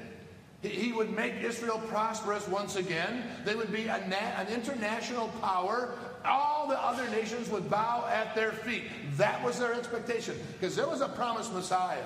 He 0.61 0.93
would 0.93 1.13
make 1.13 1.35
Israel 1.41 1.81
prosperous 1.89 2.47
once 2.47 2.77
again. 2.77 3.23
They 3.43 3.55
would 3.55 3.73
be 3.73 3.89
an 3.89 4.13
international 4.49 5.27
power. 5.41 5.95
All 6.23 6.67
the 6.67 6.79
other 6.81 7.09
nations 7.09 7.49
would 7.49 7.69
bow 7.69 8.07
at 8.09 8.33
their 8.33 8.53
feet. 8.53 8.83
That 9.17 9.43
was 9.43 9.59
their 9.59 9.73
expectation 9.73 10.39
because 10.53 10.75
there 10.75 10.87
was 10.87 11.01
a 11.01 11.09
promised 11.09 11.53
Messiah. 11.53 12.05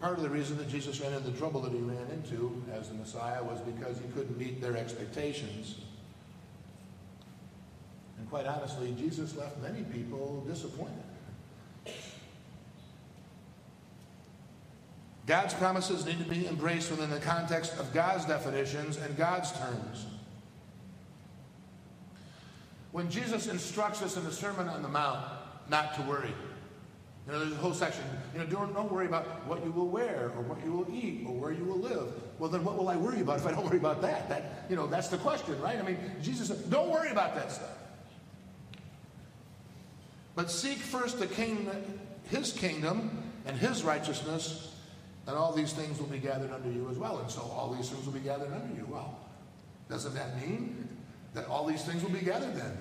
Part 0.00 0.16
of 0.16 0.22
the 0.22 0.30
reason 0.30 0.56
that 0.58 0.68
Jesus 0.68 1.00
ran 1.00 1.12
into 1.12 1.30
the 1.30 1.38
trouble 1.38 1.60
that 1.62 1.72
he 1.72 1.78
ran 1.78 2.06
into 2.12 2.62
as 2.72 2.88
the 2.88 2.94
Messiah 2.94 3.42
was 3.42 3.60
because 3.60 3.98
he 3.98 4.06
couldn't 4.14 4.38
meet 4.38 4.60
their 4.60 4.76
expectations. 4.76 5.76
And 8.18 8.28
quite 8.28 8.46
honestly, 8.46 8.94
Jesus 8.98 9.36
left 9.36 9.60
many 9.60 9.82
people 9.84 10.44
disappointed. 10.48 10.94
God's 15.26 15.52
promises 15.54 16.06
need 16.06 16.18
to 16.18 16.24
be 16.24 16.46
embraced 16.46 16.90
within 16.90 17.10
the 17.10 17.20
context 17.20 17.76
of 17.78 17.92
God's 17.92 18.24
definitions 18.24 18.96
and 18.96 19.14
God's 19.16 19.52
terms. 19.52 20.06
When 22.92 23.10
Jesus 23.10 23.46
instructs 23.46 24.00
us 24.00 24.16
in 24.16 24.24
the 24.24 24.32
Sermon 24.32 24.68
on 24.68 24.82
the 24.82 24.88
Mount 24.88 25.22
not 25.68 25.94
to 25.96 26.02
worry, 26.02 26.32
you 27.28 27.34
know, 27.34 27.40
there's 27.40 27.52
a 27.52 27.56
whole 27.56 27.74
section, 27.74 28.04
you 28.32 28.38
know, 28.38 28.46
don't, 28.46 28.72
don't 28.72 28.90
worry 28.90 29.04
about 29.04 29.46
what 29.46 29.62
you 29.62 29.70
will 29.70 29.88
wear 29.88 30.32
or 30.34 30.40
what 30.40 30.64
you 30.64 30.72
will 30.72 30.86
eat 30.90 31.26
or 31.26 31.34
where 31.34 31.52
you 31.52 31.62
will 31.62 31.78
live. 31.78 32.10
Well, 32.38 32.48
then 32.48 32.64
what 32.64 32.78
will 32.78 32.88
I 32.88 32.96
worry 32.96 33.20
about 33.20 33.36
if 33.40 33.46
I 33.46 33.50
don't 33.50 33.66
worry 33.66 33.76
about 33.76 34.00
that? 34.00 34.30
That, 34.30 34.64
you 34.70 34.76
know, 34.76 34.86
that's 34.86 35.08
the 35.08 35.18
question, 35.18 35.60
right? 35.60 35.78
I 35.78 35.82
mean, 35.82 35.98
Jesus 36.22 36.48
said, 36.48 36.70
don't 36.70 36.88
worry 36.88 37.10
about 37.10 37.34
that 37.34 37.52
stuff. 37.52 37.76
But 40.36 40.50
seek 40.50 40.78
first 40.78 41.18
the 41.18 41.26
king, 41.26 41.68
his 42.30 42.50
kingdom 42.50 43.22
and 43.44 43.58
his 43.58 43.84
righteousness, 43.84 44.74
and 45.26 45.36
all 45.36 45.52
these 45.52 45.74
things 45.74 45.98
will 45.98 46.06
be 46.06 46.18
gathered 46.18 46.50
under 46.50 46.70
you 46.72 46.88
as 46.90 46.96
well. 46.96 47.18
And 47.18 47.30
so 47.30 47.42
all 47.42 47.74
these 47.74 47.90
things 47.90 48.06
will 48.06 48.14
be 48.14 48.20
gathered 48.20 48.52
under 48.54 48.74
you. 48.74 48.86
Well, 48.88 49.18
doesn't 49.90 50.14
that 50.14 50.40
mean 50.40 50.88
that 51.34 51.46
all 51.48 51.66
these 51.66 51.84
things 51.84 52.02
will 52.02 52.10
be 52.10 52.24
gathered 52.24 52.56
then? 52.56 52.78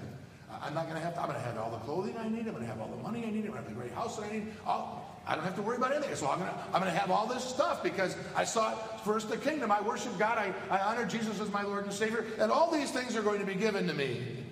I'm 0.49 0.73
not 0.73 0.83
going 0.83 0.95
to 0.95 1.01
have 1.01 1.13
to, 1.15 1.21
I'm 1.21 1.27
going 1.27 1.39
to 1.39 1.45
have 1.45 1.57
all 1.57 1.71
the 1.71 1.77
clothing 1.77 2.15
I 2.17 2.27
need. 2.29 2.47
I'm 2.47 2.53
going 2.53 2.61
to 2.61 2.65
have 2.65 2.79
all 2.79 2.87
the 2.87 3.03
money 3.03 3.25
I 3.25 3.29
need. 3.29 3.45
I'm 3.45 3.51
going 3.51 3.53
to 3.53 3.57
have 3.57 3.67
the 3.67 3.75
great 3.75 3.91
house 3.91 4.15
that 4.17 4.29
I 4.29 4.31
need. 4.31 4.47
All, 4.65 5.21
I 5.27 5.35
don't 5.35 5.43
have 5.43 5.55
to 5.55 5.61
worry 5.61 5.75
about 5.75 5.91
anything. 5.91 6.15
So 6.15 6.29
I'm 6.29 6.39
going 6.39 6.49
to, 6.49 6.57
I'm 6.73 6.81
going 6.81 6.93
to 6.93 6.97
have 6.97 7.11
all 7.11 7.27
this 7.27 7.43
stuff 7.43 7.83
because 7.83 8.15
I 8.33 8.45
sought 8.45 9.03
first 9.03 9.29
the 9.29 9.35
kingdom. 9.37 9.71
I 9.71 9.81
worship 9.81 10.17
God. 10.17 10.37
I, 10.37 10.53
I 10.73 10.79
honor 10.79 11.05
Jesus 11.05 11.41
as 11.41 11.51
my 11.51 11.63
Lord 11.63 11.83
and 11.83 11.93
Savior. 11.93 12.25
And 12.39 12.49
all 12.49 12.71
these 12.71 12.91
things 12.91 13.17
are 13.17 13.21
going 13.21 13.39
to 13.39 13.45
be 13.45 13.55
given 13.55 13.87
to 13.87 13.93
me. 13.93 14.45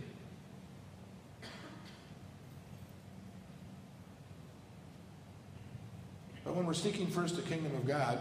But 6.44 6.56
when 6.56 6.66
we're 6.66 6.74
seeking 6.74 7.08
first 7.08 7.38
the 7.38 7.42
kingdom 7.42 7.74
of 7.74 7.88
God, 7.88 8.20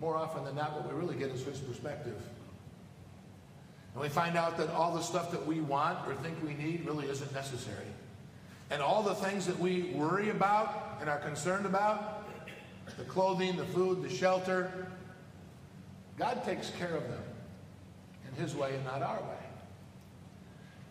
more 0.00 0.16
often 0.16 0.44
than 0.44 0.54
not, 0.54 0.74
what 0.74 0.88
we 0.88 0.98
really 0.98 1.16
get 1.16 1.30
is 1.30 1.44
his 1.44 1.58
perspective. 1.58 2.22
And 3.96 4.02
we 4.02 4.10
find 4.10 4.36
out 4.36 4.58
that 4.58 4.68
all 4.74 4.94
the 4.94 5.00
stuff 5.00 5.30
that 5.30 5.46
we 5.46 5.60
want 5.60 6.06
or 6.06 6.14
think 6.16 6.36
we 6.44 6.52
need 6.52 6.84
really 6.84 7.08
isn't 7.08 7.32
necessary. 7.32 7.86
And 8.68 8.82
all 8.82 9.02
the 9.02 9.14
things 9.14 9.46
that 9.46 9.58
we 9.58 9.84
worry 9.94 10.28
about 10.28 10.98
and 11.00 11.08
are 11.08 11.18
concerned 11.18 11.64
about 11.64 12.28
the 12.98 13.04
clothing, 13.04 13.56
the 13.56 13.64
food, 13.64 14.02
the 14.02 14.14
shelter 14.14 14.86
God 16.18 16.44
takes 16.44 16.68
care 16.70 16.94
of 16.94 17.08
them 17.08 17.22
in 18.28 18.42
His 18.42 18.54
way 18.54 18.74
and 18.74 18.84
not 18.84 19.00
our 19.02 19.20
way. 19.20 19.46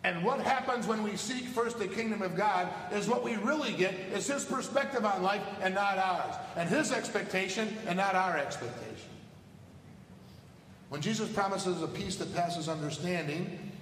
And 0.02 0.24
what 0.24 0.40
happens 0.40 0.88
when 0.88 1.04
we 1.04 1.16
seek 1.16 1.44
first 1.44 1.78
the 1.78 1.86
kingdom 1.86 2.22
of 2.22 2.36
God 2.36 2.68
is 2.92 3.08
what 3.08 3.22
we 3.22 3.36
really 3.36 3.72
get 3.72 3.94
is 4.12 4.28
his 4.28 4.44
perspective 4.44 5.04
on 5.04 5.22
life 5.22 5.42
and 5.60 5.74
not 5.74 5.98
ours. 5.98 6.36
And 6.56 6.68
his 6.68 6.92
expectation 6.92 7.76
and 7.86 7.96
not 7.96 8.14
our 8.14 8.36
expectation. 8.36 9.05
When 10.88 11.00
Jesus 11.00 11.28
promises 11.32 11.82
a 11.82 11.88
peace 11.88 12.16
that 12.16 12.34
passes 12.34 12.68
understanding, 12.68 13.72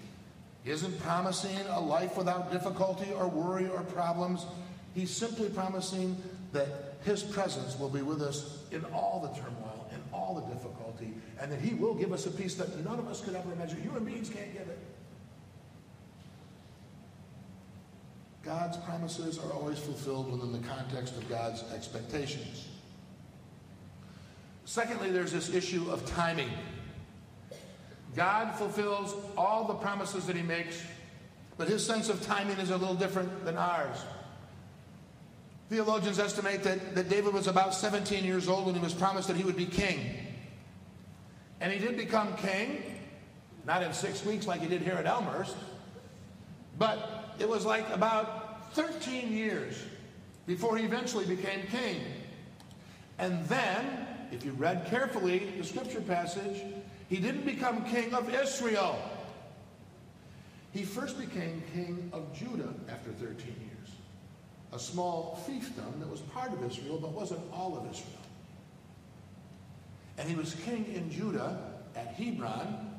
he 0.64 0.70
isn't 0.70 0.98
promising 1.00 1.58
a 1.68 1.80
life 1.80 2.16
without 2.16 2.50
difficulty 2.50 3.12
or 3.12 3.28
worry 3.28 3.68
or 3.68 3.82
problems. 3.82 4.46
He's 4.94 5.10
simply 5.10 5.50
promising 5.50 6.16
that 6.52 6.94
his 7.04 7.22
presence 7.22 7.78
will 7.78 7.90
be 7.90 8.00
with 8.00 8.22
us 8.22 8.60
in 8.70 8.82
all 8.86 9.20
the 9.20 9.38
turmoil, 9.38 9.90
in 9.92 10.00
all 10.12 10.34
the 10.34 10.54
difficulty, 10.54 11.12
and 11.40 11.52
that 11.52 11.60
he 11.60 11.74
will 11.74 11.94
give 11.94 12.12
us 12.12 12.24
a 12.24 12.30
peace 12.30 12.54
that 12.54 12.82
none 12.84 12.98
of 12.98 13.06
us 13.08 13.20
could 13.20 13.34
ever 13.34 13.52
imagine. 13.52 13.82
Human 13.82 14.04
beings 14.04 14.30
can't 14.30 14.52
give 14.52 14.62
it. 14.62 14.78
God's 18.42 18.76
promises 18.78 19.38
are 19.38 19.52
always 19.52 19.78
fulfilled 19.78 20.30
within 20.30 20.52
the 20.52 20.66
context 20.68 21.16
of 21.16 21.28
God's 21.28 21.62
expectations. 21.74 22.68
Secondly, 24.64 25.10
there's 25.10 25.32
this 25.32 25.50
issue 25.50 25.90
of 25.90 26.06
timing. 26.06 26.50
God 28.14 28.54
fulfills 28.54 29.14
all 29.36 29.64
the 29.64 29.74
promises 29.74 30.26
that 30.26 30.36
he 30.36 30.42
makes, 30.42 30.82
but 31.56 31.68
his 31.68 31.84
sense 31.84 32.08
of 32.08 32.22
timing 32.22 32.58
is 32.58 32.70
a 32.70 32.76
little 32.76 32.94
different 32.94 33.44
than 33.44 33.56
ours. 33.56 34.04
Theologians 35.68 36.18
estimate 36.18 36.62
that, 36.62 36.94
that 36.94 37.08
David 37.08 37.32
was 37.32 37.46
about 37.46 37.74
17 37.74 38.24
years 38.24 38.48
old 38.48 38.66
when 38.66 38.74
he 38.74 38.80
was 38.80 38.94
promised 38.94 39.28
that 39.28 39.36
he 39.36 39.44
would 39.44 39.56
be 39.56 39.66
king. 39.66 40.16
And 41.60 41.72
he 41.72 41.78
did 41.78 41.96
become 41.96 42.36
king, 42.36 43.00
not 43.66 43.82
in 43.82 43.92
six 43.92 44.24
weeks 44.24 44.46
like 44.46 44.60
he 44.60 44.68
did 44.68 44.82
here 44.82 44.94
at 44.94 45.06
Elmhurst, 45.06 45.56
but 46.78 47.34
it 47.38 47.48
was 47.48 47.64
like 47.64 47.88
about 47.90 48.74
13 48.74 49.32
years 49.32 49.82
before 50.46 50.76
he 50.76 50.84
eventually 50.84 51.24
became 51.24 51.66
king. 51.68 52.02
And 53.18 53.44
then, 53.46 54.06
if 54.32 54.44
you 54.44 54.52
read 54.52 54.86
carefully 54.86 55.52
the 55.56 55.64
scripture 55.64 56.00
passage, 56.00 56.62
he 57.08 57.16
didn't 57.16 57.44
become 57.44 57.84
king 57.84 58.14
of 58.14 58.32
Israel. 58.34 58.98
He 60.72 60.82
first 60.84 61.18
became 61.18 61.62
king 61.72 62.10
of 62.12 62.34
Judah 62.36 62.72
after 62.88 63.10
13 63.12 63.36
years. 63.46 63.90
A 64.72 64.78
small 64.78 65.40
fiefdom 65.48 66.00
that 66.00 66.10
was 66.10 66.20
part 66.20 66.52
of 66.52 66.64
Israel 66.64 66.98
but 67.00 67.12
wasn't 67.12 67.40
all 67.52 67.76
of 67.76 67.90
Israel. 67.90 68.10
And 70.18 70.28
he 70.28 70.34
was 70.34 70.54
king 70.64 70.92
in 70.94 71.10
Judah 71.10 71.58
at 71.94 72.08
Hebron 72.08 72.90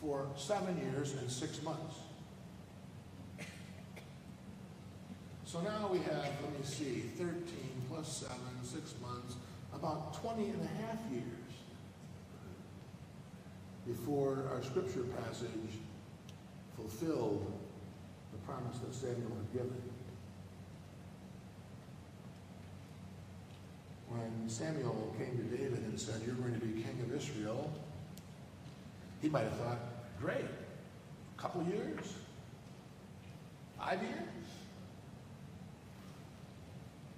for 0.00 0.26
seven 0.36 0.78
years 0.78 1.12
and 1.14 1.30
six 1.30 1.62
months. 1.62 1.96
So 5.44 5.60
now 5.60 5.88
we 5.90 5.98
have, 5.98 6.28
let 6.42 6.52
me 6.52 6.64
see, 6.64 7.10
13 7.18 7.34
plus 7.88 8.24
7, 8.28 8.36
6 8.62 8.94
months, 9.02 9.34
about 9.74 10.14
20 10.22 10.44
and 10.44 10.62
a 10.62 10.82
half 10.82 10.98
years 11.10 11.49
before 13.90 14.44
our 14.52 14.62
scripture 14.62 15.02
passage 15.24 15.74
fulfilled 16.76 17.52
the 18.30 18.38
promise 18.38 18.78
that 18.78 18.94
Samuel 18.94 19.32
had 19.36 19.52
given. 19.52 19.82
When 24.08 24.48
Samuel 24.48 25.14
came 25.18 25.36
to 25.36 25.56
David 25.56 25.80
and 25.84 25.98
said, 25.98 26.20
You're 26.24 26.36
going 26.36 26.54
to 26.54 26.64
be 26.64 26.82
king 26.82 27.00
of 27.02 27.14
Israel, 27.14 27.72
he 29.20 29.28
might 29.28 29.44
have 29.44 29.56
thought, 29.56 29.78
Great, 30.20 30.44
a 30.44 31.40
couple 31.40 31.62
years, 31.64 32.14
five 33.78 34.00
years. 34.02 34.14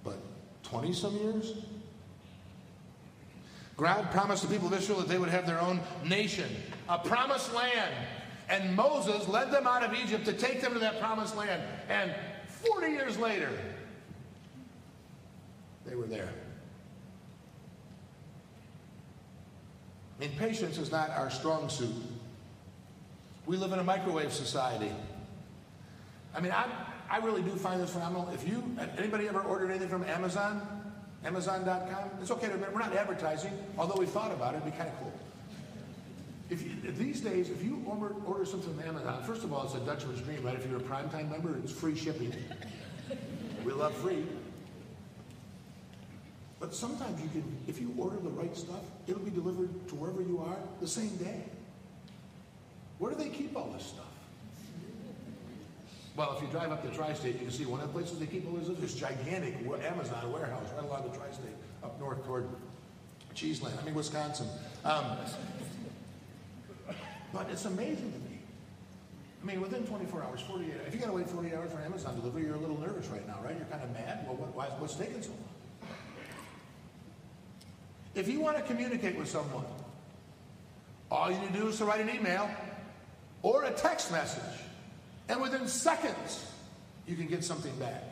But 0.03 0.17
20 0.63 0.93
some 0.93 1.15
years? 1.17 1.53
God 3.83 4.11
promised 4.11 4.43
the 4.43 4.49
people 4.49 4.67
of 4.67 4.73
Israel 4.73 4.99
that 4.99 5.09
they 5.09 5.17
would 5.17 5.29
have 5.29 5.45
their 5.45 5.59
own 5.59 5.81
nation, 6.05 6.49
a 6.87 6.97
promised 6.97 7.53
land. 7.53 7.93
And 8.49 8.75
Moses 8.75 9.27
led 9.27 9.51
them 9.51 9.67
out 9.67 9.83
of 9.83 9.93
Egypt 9.93 10.25
to 10.25 10.33
take 10.33 10.61
them 10.61 10.73
to 10.73 10.79
that 10.79 10.99
promised 10.99 11.35
land. 11.35 11.61
And 11.89 12.13
40 12.47 12.91
years 12.91 13.17
later, 13.17 13.49
they 15.85 15.95
were 15.95 16.05
there. 16.05 16.29
I 20.17 20.21
mean, 20.21 20.31
patience 20.37 20.77
is 20.77 20.91
not 20.91 21.09
our 21.09 21.29
strong 21.29 21.67
suit. 21.69 21.93
We 23.45 23.57
live 23.57 23.73
in 23.73 23.79
a 23.79 23.83
microwave 23.83 24.31
society. 24.31 24.91
I 26.33 26.39
mean, 26.39 26.53
I'm, 26.55 26.69
I 27.09 27.17
really 27.17 27.41
do 27.41 27.51
find 27.55 27.81
this 27.81 27.91
phenomenal. 27.91 28.29
If 28.33 28.47
you, 28.47 28.63
anybody 28.97 29.27
ever 29.27 29.41
ordered 29.41 29.71
anything 29.71 29.89
from 29.89 30.03
Amazon? 30.03 30.92
Amazon.com? 31.25 32.09
It's 32.21 32.31
okay 32.31 32.47
to 32.47 32.57
we're 32.57 32.79
not 32.79 32.95
advertising, 32.95 33.51
although 33.77 33.99
we 33.99 34.05
thought 34.05 34.31
about 34.31 34.53
it, 34.53 34.57
it'd 34.57 34.71
be 34.71 34.77
kind 34.77 34.89
of 34.89 34.99
cool. 34.99 35.13
If, 36.49 36.61
you, 36.61 36.91
these 36.91 37.21
days, 37.21 37.49
if 37.49 37.63
you 37.63 37.83
order, 37.87 38.13
order 38.25 38.45
something 38.45 38.73
from 38.73 38.87
Amazon, 38.87 39.23
first 39.23 39.43
of 39.43 39.53
all, 39.53 39.63
it's 39.63 39.75
a 39.75 39.79
Dutchman's 39.79 40.21
dream, 40.21 40.43
right? 40.43 40.55
If 40.55 40.69
you're 40.69 40.77
a 40.77 40.81
primetime 40.81 41.31
member, 41.31 41.57
it's 41.57 41.71
free 41.71 41.95
shipping. 41.95 42.33
we 43.65 43.71
love 43.71 43.95
free. 43.95 44.25
But 46.59 46.75
sometimes 46.75 47.21
you 47.21 47.29
can, 47.29 47.43
if 47.67 47.81
you 47.81 47.93
order 47.97 48.17
the 48.17 48.29
right 48.29 48.55
stuff, 48.55 48.83
it'll 49.07 49.21
be 49.21 49.31
delivered 49.31 49.87
to 49.89 49.95
wherever 49.95 50.21
you 50.21 50.39
are 50.39 50.57
the 50.79 50.87
same 50.87 51.15
day. 51.17 51.43
Where 52.99 53.11
do 53.11 53.17
they 53.17 53.29
keep 53.29 53.55
all 53.57 53.69
this 53.71 53.85
stuff? 53.85 54.12
Well, 56.15 56.35
if 56.35 56.43
you 56.43 56.47
drive 56.49 56.71
up 56.71 56.83
the 56.83 56.95
tri-state, 56.95 57.33
you 57.35 57.39
can 57.39 57.51
see 57.51 57.65
one 57.65 57.79
of 57.79 57.87
the 57.87 57.93
places 57.93 58.19
they 58.19 58.27
keep 58.27 58.47
all 58.47 58.53
this, 58.53 58.67
this 58.79 58.93
gigantic 58.93 59.55
Amazon 59.83 60.31
warehouse 60.31 60.67
right 60.75 60.85
along 60.85 61.09
the 61.09 61.17
tri-state 61.17 61.55
up 61.83 61.99
north 61.99 62.23
toward 62.25 62.47
Cheeseland. 63.33 63.77
I 63.81 63.83
mean, 63.83 63.95
Wisconsin. 63.95 64.47
Um, 64.85 65.17
but 67.33 67.49
it's 67.49 67.65
amazing 67.65 68.11
to 68.11 68.19
me. 68.19 68.39
I 69.41 69.45
mean, 69.45 69.59
within 69.59 69.85
24 69.85 70.23
hours, 70.23 70.41
48 70.41 70.71
hours, 70.71 70.81
if 70.87 70.93
you 70.93 70.99
got 70.99 71.07
to 71.07 71.13
wait 71.13 71.29
48 71.29 71.53
hours 71.55 71.71
for 71.71 71.81
Amazon 71.81 72.15
delivery, 72.15 72.43
you're 72.43 72.55
a 72.55 72.59
little 72.59 72.79
nervous 72.79 73.07
right 73.07 73.25
now, 73.27 73.39
right? 73.43 73.55
You're 73.57 73.65
kind 73.65 73.83
of 73.83 73.91
mad. 73.91 74.23
Well, 74.25 74.37
what, 74.37 74.55
why, 74.55 74.65
what's 74.77 74.95
taking 74.95 75.21
so 75.21 75.31
long? 75.31 75.89
If 78.15 78.29
you 78.29 78.39
want 78.39 78.57
to 78.57 78.63
communicate 78.63 79.17
with 79.17 79.27
someone, 79.27 79.65
all 81.09 81.31
you 81.31 81.39
need 81.39 81.53
to 81.53 81.59
do 81.59 81.67
is 81.67 81.77
to 81.79 81.85
write 81.85 82.01
an 82.01 82.15
email 82.15 82.49
or 83.41 83.63
a 83.63 83.71
text 83.71 84.11
message. 84.11 84.62
And 85.29 85.41
within 85.41 85.67
seconds, 85.67 86.45
you 87.07 87.15
can 87.15 87.27
get 87.27 87.43
something 87.43 87.75
back. 87.77 88.03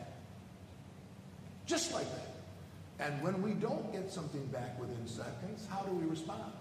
Just 1.66 1.92
like 1.92 2.06
that. 2.10 2.32
And 3.06 3.22
when 3.22 3.42
we 3.42 3.52
don't 3.52 3.92
get 3.92 4.10
something 4.12 4.44
back 4.46 4.78
within 4.80 5.06
seconds, 5.06 5.66
how 5.70 5.82
do 5.82 5.92
we 5.92 6.08
respond? 6.08 6.52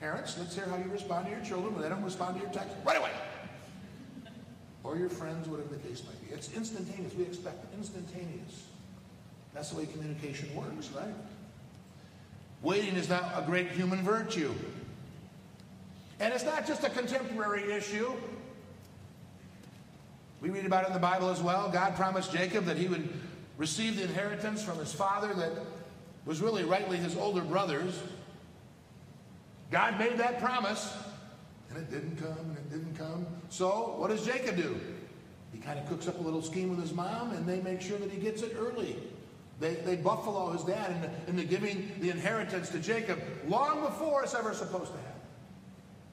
Parents, 0.00 0.36
let's 0.38 0.54
hear 0.54 0.66
how 0.66 0.76
you 0.76 0.90
respond 0.90 1.26
to 1.26 1.32
your 1.32 1.40
children 1.40 1.74
when 1.74 1.82
they 1.82 1.88
don't 1.88 2.02
respond 2.02 2.36
to 2.36 2.42
your 2.42 2.52
text 2.52 2.74
right 2.84 2.98
away. 2.98 3.10
Or 4.82 4.96
your 4.96 5.08
friends, 5.08 5.48
whatever 5.48 5.70
the 5.70 5.88
case 5.88 6.02
might 6.04 6.28
be. 6.28 6.34
It's 6.34 6.52
instantaneous. 6.54 7.14
We 7.14 7.24
expect 7.24 7.72
instantaneous. 7.74 8.66
That's 9.54 9.70
the 9.70 9.78
way 9.78 9.86
communication 9.86 10.54
works, 10.54 10.90
right? 10.94 11.14
Waiting 12.62 12.94
is 12.96 13.08
not 13.08 13.32
a 13.34 13.42
great 13.42 13.70
human 13.70 14.02
virtue. 14.02 14.52
And 16.20 16.32
it's 16.32 16.44
not 16.44 16.66
just 16.66 16.84
a 16.84 16.90
contemporary 16.90 17.72
issue. 17.72 18.12
We 20.44 20.50
read 20.50 20.66
about 20.66 20.84
it 20.84 20.88
in 20.88 20.92
the 20.92 20.98
Bible 20.98 21.30
as 21.30 21.40
well. 21.40 21.70
God 21.70 21.96
promised 21.96 22.30
Jacob 22.30 22.66
that 22.66 22.76
he 22.76 22.86
would 22.86 23.08
receive 23.56 23.96
the 23.96 24.02
inheritance 24.02 24.62
from 24.62 24.78
his 24.78 24.92
father 24.92 25.32
that 25.32 25.52
was 26.26 26.42
really 26.42 26.64
rightly 26.64 26.98
his 26.98 27.16
older 27.16 27.40
brothers. 27.40 27.98
God 29.70 29.98
made 29.98 30.18
that 30.18 30.40
promise, 30.40 30.94
and 31.70 31.78
it 31.78 31.90
didn't 31.90 32.16
come, 32.16 32.36
and 32.38 32.58
it 32.58 32.70
didn't 32.70 32.94
come. 32.94 33.26
So, 33.48 33.94
what 33.96 34.10
does 34.10 34.26
Jacob 34.26 34.58
do? 34.58 34.78
He 35.50 35.60
kind 35.60 35.78
of 35.78 35.88
cooks 35.88 36.08
up 36.08 36.18
a 36.18 36.22
little 36.22 36.42
scheme 36.42 36.68
with 36.68 36.78
his 36.78 36.92
mom, 36.92 37.30
and 37.30 37.46
they 37.46 37.62
make 37.62 37.80
sure 37.80 37.96
that 37.96 38.10
he 38.10 38.20
gets 38.20 38.42
it 38.42 38.54
early. 38.58 38.98
They, 39.60 39.76
they 39.76 39.96
buffalo 39.96 40.50
his 40.50 40.64
dad 40.64 40.90
into, 40.90 41.30
into 41.30 41.44
giving 41.44 41.90
the 42.00 42.10
inheritance 42.10 42.68
to 42.68 42.80
Jacob 42.80 43.18
long 43.48 43.80
before 43.80 44.22
it's 44.22 44.34
ever 44.34 44.52
supposed 44.52 44.92
to 44.92 44.98
happen. 44.98 45.22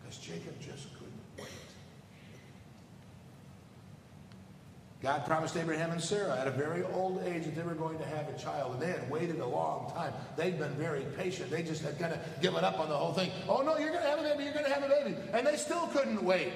Because 0.01 0.19
Jacob 0.19 0.57
just 0.61 0.87
God 5.01 5.25
promised 5.25 5.57
Abraham 5.57 5.89
and 5.89 6.01
Sarah 6.01 6.39
at 6.39 6.47
a 6.47 6.51
very 6.51 6.83
old 6.93 7.23
age 7.23 7.45
that 7.45 7.55
they 7.55 7.63
were 7.63 7.73
going 7.73 7.97
to 7.97 8.05
have 8.05 8.29
a 8.29 8.37
child, 8.37 8.73
and 8.73 8.81
they 8.81 8.91
had 8.91 9.09
waited 9.09 9.39
a 9.39 9.45
long 9.45 9.91
time. 9.95 10.13
They'd 10.37 10.59
been 10.59 10.75
very 10.75 11.05
patient. 11.17 11.49
They 11.49 11.63
just 11.63 11.81
had 11.81 11.97
kind 11.97 12.13
of 12.13 12.19
given 12.39 12.63
up 12.63 12.79
on 12.79 12.87
the 12.87 12.95
whole 12.95 13.11
thing. 13.11 13.31
Oh, 13.49 13.63
no, 13.63 13.79
you're 13.79 13.89
going 13.89 14.03
to 14.03 14.09
have 14.09 14.19
a 14.19 14.23
baby, 14.23 14.43
you're 14.43 14.53
going 14.53 14.65
to 14.65 14.71
have 14.71 14.83
a 14.83 14.89
baby. 14.89 15.15
And 15.33 15.47
they 15.47 15.55
still 15.55 15.87
couldn't 15.87 16.23
wait. 16.23 16.53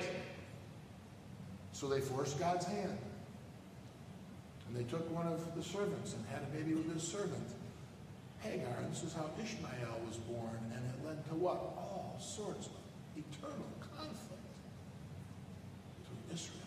So 1.72 1.88
they 1.88 2.02
forced 2.02 2.38
God's 2.38 2.68
hand. 2.68 3.00
And 4.68 4.78
they 4.78 4.84
took 4.84 5.10
one 5.12 5.26
of 5.26 5.56
the 5.56 5.64
servants 5.64 6.14
and 6.14 6.24
had 6.28 6.44
a 6.44 6.56
baby 6.56 6.76
with 6.76 6.94
his 6.94 7.02
servant. 7.02 7.50
Hagar, 8.42 8.78
and 8.78 8.92
this 8.92 9.02
is 9.02 9.14
how 9.14 9.28
Ishmael 9.42 10.02
was 10.08 10.18
born, 10.18 10.60
and 10.72 10.84
it 10.86 11.08
led 11.08 11.28
to 11.30 11.34
what? 11.34 11.56
All 11.56 12.16
sorts 12.20 12.68
of 12.68 12.74
eternal 13.18 13.66
conflict 13.82 14.44
between 15.98 16.22
Israel 16.32 16.66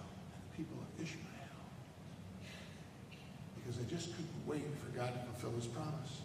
because 3.68 3.84
they 3.84 3.94
just 3.94 4.16
couldn't 4.16 4.46
wait 4.46 4.64
for 4.80 4.96
God 4.96 5.12
to 5.12 5.20
fulfill 5.26 5.54
his 5.60 5.66
promise. 5.66 6.22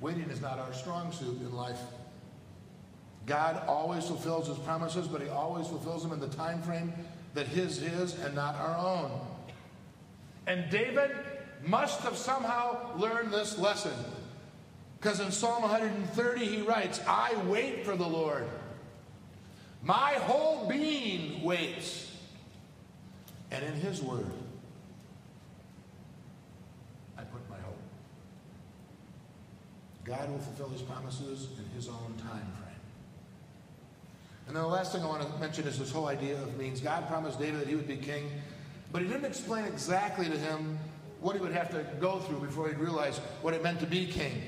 Waiting 0.00 0.28
is 0.30 0.40
not 0.40 0.58
our 0.58 0.72
strong 0.72 1.12
suit 1.12 1.40
in 1.40 1.54
life. 1.54 1.78
God 3.24 3.62
always 3.68 4.04
fulfills 4.04 4.48
his 4.48 4.58
promises, 4.58 5.06
but 5.06 5.22
he 5.22 5.28
always 5.28 5.68
fulfills 5.68 6.02
them 6.02 6.12
in 6.12 6.18
the 6.18 6.28
time 6.28 6.60
frame 6.62 6.92
that 7.34 7.46
his 7.46 7.82
is 7.82 8.18
and 8.18 8.34
not 8.34 8.56
our 8.56 8.76
own. 8.76 9.12
And 10.48 10.68
David 10.70 11.12
must 11.64 12.00
have 12.00 12.16
somehow 12.16 12.96
learned 12.96 13.32
this 13.32 13.56
lesson. 13.56 13.94
Because 15.00 15.20
in 15.20 15.30
Psalm 15.30 15.62
130 15.62 16.44
he 16.44 16.62
writes, 16.62 17.00
I 17.06 17.36
wait 17.46 17.84
for 17.84 17.94
the 17.94 18.06
Lord. 18.06 18.44
My 19.82 20.14
whole 20.14 20.68
being 20.68 21.44
waits. 21.44 22.10
And 23.52 23.64
in 23.64 23.74
his 23.74 24.02
word, 24.02 24.26
God 30.04 30.30
will 30.30 30.38
fulfill 30.38 30.68
his 30.68 30.82
promises 30.82 31.48
in 31.58 31.64
his 31.74 31.88
own 31.88 32.14
time 32.18 32.46
frame. 32.58 32.74
And 34.46 34.54
then 34.54 34.62
the 34.62 34.68
last 34.68 34.92
thing 34.92 35.02
I 35.02 35.06
want 35.06 35.22
to 35.22 35.38
mention 35.38 35.66
is 35.66 35.78
this 35.78 35.90
whole 35.90 36.06
idea 36.06 36.34
of 36.34 36.56
means. 36.58 36.80
God 36.80 37.08
promised 37.08 37.38
David 37.38 37.62
that 37.62 37.68
he 37.68 37.74
would 37.74 37.88
be 37.88 37.96
king, 37.96 38.30
but 38.92 39.00
he 39.00 39.08
didn't 39.08 39.24
explain 39.24 39.64
exactly 39.64 40.26
to 40.28 40.36
him 40.36 40.78
what 41.20 41.34
he 41.34 41.40
would 41.40 41.52
have 41.52 41.70
to 41.70 41.84
go 42.00 42.18
through 42.18 42.40
before 42.40 42.68
he'd 42.68 42.76
realize 42.76 43.18
what 43.40 43.54
it 43.54 43.62
meant 43.62 43.80
to 43.80 43.86
be 43.86 44.06
king. 44.06 44.42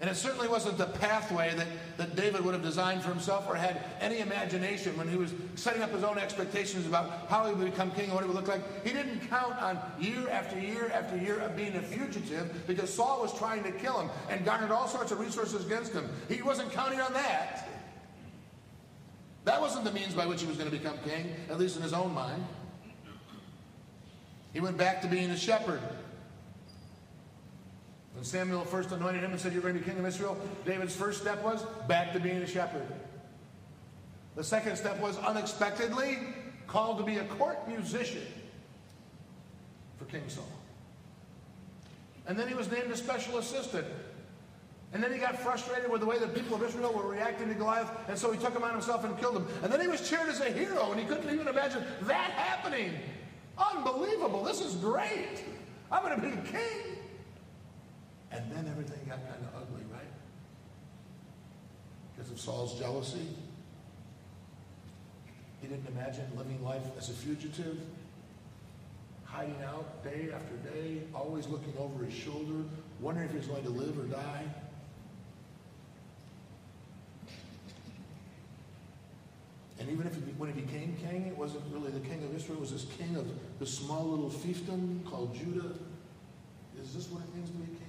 And 0.00 0.08
it 0.08 0.16
certainly 0.16 0.48
wasn't 0.48 0.78
the 0.78 0.86
pathway 0.86 1.52
that, 1.56 1.66
that 1.98 2.16
David 2.16 2.42
would 2.42 2.54
have 2.54 2.62
designed 2.62 3.02
for 3.02 3.10
himself 3.10 3.46
or 3.46 3.54
had 3.54 3.84
any 4.00 4.20
imagination 4.20 4.96
when 4.96 5.06
he 5.06 5.16
was 5.16 5.34
setting 5.56 5.82
up 5.82 5.92
his 5.92 6.02
own 6.02 6.16
expectations 6.16 6.86
about 6.86 7.26
how 7.28 7.46
he 7.46 7.52
would 7.52 7.70
become 7.70 7.90
king 7.90 8.04
and 8.04 8.14
what 8.14 8.24
it 8.24 8.26
would 8.26 8.36
look 8.36 8.48
like. 8.48 8.62
He 8.82 8.94
didn't 8.94 9.20
count 9.28 9.60
on 9.60 9.78
year 10.00 10.26
after 10.30 10.58
year 10.58 10.90
after 10.94 11.18
year 11.18 11.40
of 11.40 11.54
being 11.54 11.76
a 11.76 11.82
fugitive 11.82 12.66
because 12.66 12.92
Saul 12.92 13.20
was 13.20 13.36
trying 13.36 13.62
to 13.64 13.72
kill 13.72 14.00
him 14.00 14.10
and 14.30 14.42
garnered 14.42 14.70
all 14.70 14.88
sorts 14.88 15.12
of 15.12 15.20
resources 15.20 15.66
against 15.66 15.92
him. 15.92 16.08
He 16.30 16.40
wasn't 16.40 16.72
counting 16.72 17.00
on 17.00 17.12
that. 17.12 17.68
That 19.44 19.60
wasn't 19.60 19.84
the 19.84 19.92
means 19.92 20.14
by 20.14 20.24
which 20.24 20.40
he 20.40 20.46
was 20.46 20.56
going 20.56 20.70
to 20.70 20.76
become 20.76 20.96
king, 21.04 21.34
at 21.50 21.58
least 21.58 21.76
in 21.76 21.82
his 21.82 21.92
own 21.92 22.14
mind. 22.14 22.42
He 24.54 24.60
went 24.60 24.78
back 24.78 25.02
to 25.02 25.08
being 25.08 25.30
a 25.30 25.36
shepherd. 25.36 25.80
When 28.14 28.24
Samuel 28.24 28.64
first 28.64 28.90
anointed 28.92 29.22
him 29.22 29.30
and 29.30 29.40
said, 29.40 29.52
You're 29.52 29.62
going 29.62 29.74
to 29.74 29.80
be 29.80 29.86
king 29.86 29.98
of 29.98 30.06
Israel, 30.06 30.36
David's 30.66 30.94
first 30.94 31.20
step 31.20 31.42
was 31.44 31.62
back 31.86 32.12
to 32.12 32.20
being 32.20 32.38
a 32.38 32.46
shepherd. 32.46 32.86
The 34.36 34.44
second 34.44 34.76
step 34.76 34.98
was 35.00 35.16
unexpectedly 35.18 36.18
called 36.66 36.98
to 36.98 37.04
be 37.04 37.18
a 37.18 37.24
court 37.24 37.66
musician 37.68 38.22
for 39.98 40.04
King 40.06 40.22
Saul. 40.28 40.48
And 42.26 42.38
then 42.38 42.48
he 42.48 42.54
was 42.54 42.70
named 42.70 42.90
a 42.90 42.96
special 42.96 43.38
assistant. 43.38 43.86
And 44.92 45.02
then 45.02 45.12
he 45.12 45.18
got 45.18 45.38
frustrated 45.38 45.90
with 45.90 46.00
the 46.00 46.06
way 46.06 46.18
the 46.18 46.26
people 46.26 46.56
of 46.56 46.64
Israel 46.64 46.92
were 46.92 47.08
reacting 47.08 47.48
to 47.48 47.54
Goliath, 47.54 47.88
and 48.08 48.18
so 48.18 48.32
he 48.32 48.38
took 48.38 48.54
him 48.54 48.64
on 48.64 48.72
himself 48.72 49.04
and 49.04 49.16
killed 49.18 49.36
him. 49.36 49.46
And 49.62 49.72
then 49.72 49.80
he 49.80 49.86
was 49.86 50.08
cheered 50.08 50.28
as 50.28 50.40
a 50.40 50.50
hero, 50.50 50.90
and 50.90 51.00
he 51.00 51.06
couldn't 51.06 51.32
even 51.32 51.46
imagine 51.46 51.84
that 52.02 52.30
happening. 52.32 52.94
Unbelievable. 53.56 54.42
This 54.42 54.60
is 54.60 54.74
great. 54.76 55.44
I'm 55.92 56.02
going 56.02 56.20
to 56.20 56.26
be 56.26 56.50
king. 56.50 56.99
And 58.32 58.50
then 58.52 58.68
everything 58.70 59.00
got 59.08 59.18
kind 59.28 59.42
of 59.42 59.62
ugly, 59.62 59.82
right? 59.92 60.02
Because 62.14 62.30
of 62.30 62.38
Saul's 62.38 62.78
jealousy. 62.78 63.26
He 65.60 65.68
didn't 65.68 65.86
imagine 65.88 66.24
living 66.36 66.62
life 66.64 66.82
as 66.96 67.10
a 67.10 67.12
fugitive, 67.12 67.78
hiding 69.24 69.62
out 69.66 70.02
day 70.04 70.28
after 70.34 70.56
day, 70.70 71.02
always 71.14 71.46
looking 71.48 71.74
over 71.78 72.04
his 72.04 72.14
shoulder, 72.14 72.64
wondering 73.00 73.26
if 73.26 73.32
he 73.32 73.38
was 73.38 73.46
going 73.46 73.64
to 73.64 73.70
live 73.70 73.98
or 73.98 74.04
die. 74.04 74.44
And 79.80 79.88
even 79.90 80.06
if 80.06 80.14
he, 80.14 80.20
when 80.36 80.52
he 80.52 80.60
became 80.60 80.94
king, 81.00 81.26
it 81.26 81.36
wasn't 81.36 81.62
really 81.72 81.90
the 81.90 82.00
king 82.00 82.22
of 82.22 82.34
Israel, 82.36 82.58
it 82.58 82.60
was 82.60 82.72
this 82.72 82.86
king 82.98 83.16
of 83.16 83.26
this 83.58 83.76
small 83.76 84.04
little 84.08 84.30
fiefdom 84.30 85.04
called 85.06 85.34
Judah. 85.34 85.74
Is 86.82 86.94
this 86.94 87.08
what 87.08 87.22
it 87.22 87.34
means 87.34 87.50
to 87.50 87.56
be 87.56 87.66
king? 87.66 87.86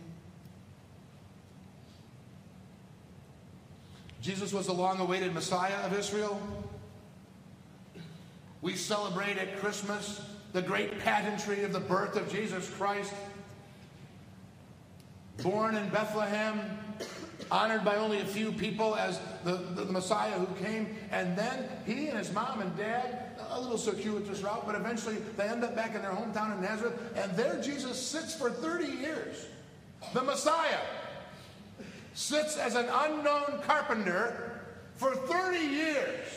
Jesus 4.21 4.53
was 4.53 4.67
the 4.67 4.73
long 4.73 4.99
awaited 4.99 5.34
Messiah 5.34 5.77
of 5.84 5.97
Israel. 5.97 6.39
We 8.62 8.75
celebrate 8.75 9.38
at 9.39 9.60
Christmas 9.60 10.21
the 10.53 10.62
great 10.62 10.99
pageantry 10.99 11.63
of 11.63 11.73
the 11.73 11.79
birth 11.79 12.15
of 12.15 12.31
Jesus 12.31 12.69
Christ. 12.69 13.13
Born 15.41 15.75
in 15.75 15.89
Bethlehem, 15.89 16.60
honored 17.49 17.84
by 17.84 17.95
only 17.95 18.19
a 18.19 18.25
few 18.25 18.51
people 18.51 18.95
as 18.95 19.19
the, 19.43 19.53
the, 19.53 19.86
Messiah 19.86 20.34
who 20.34 20.45
came. 20.63 20.95
And 21.10 21.36
then 21.36 21.67
he 21.88 22.07
and 22.07 22.17
his 22.19 22.31
mom 22.31 22.62
and 22.62 22.77
dad, 22.77 23.31
a 23.49 23.60
little 23.60 23.77
circuitous 23.77 24.41
route, 24.41 24.67
but 24.67 24.75
eventually 24.75 25.15
they 25.36 25.45
end 25.45 25.63
up 25.63 25.75
back 25.75 25.95
in 25.95 26.03
their 26.03 26.12
hometown 26.12 26.55
in 26.55 26.62
Nazareth. 26.62 26.93
And 27.15 27.36
there 27.36 27.60
Jesus 27.60 27.99
sits 27.99 28.36
for 28.36 28.51
30 28.51 28.86
years. 28.86 29.47
The 30.13 30.21
Messiah 30.21 30.79
sits 32.21 32.55
as 32.55 32.75
an 32.75 32.86
unknown 32.88 33.62
carpenter 33.65 34.62
for 34.95 35.15
30 35.15 35.57
years. 35.57 36.27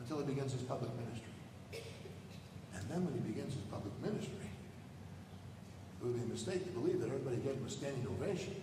until 0.00 0.24
he 0.24 0.32
begins 0.32 0.52
his 0.52 0.62
public 0.62 0.90
ministry. 0.96 1.84
And 2.74 2.88
then 2.88 3.04
when 3.04 3.12
he 3.12 3.20
begins 3.20 3.52
his 3.52 3.62
public 3.64 3.92
ministry, 4.00 4.48
it 6.00 6.04
would 6.04 6.16
be 6.16 6.22
a 6.22 6.32
mistake 6.32 6.64
to 6.64 6.70
believe 6.70 7.00
that 7.00 7.08
everybody 7.08 7.36
gave 7.36 7.52
him 7.52 7.66
a 7.66 7.70
standing 7.70 8.06
ovation. 8.06 8.56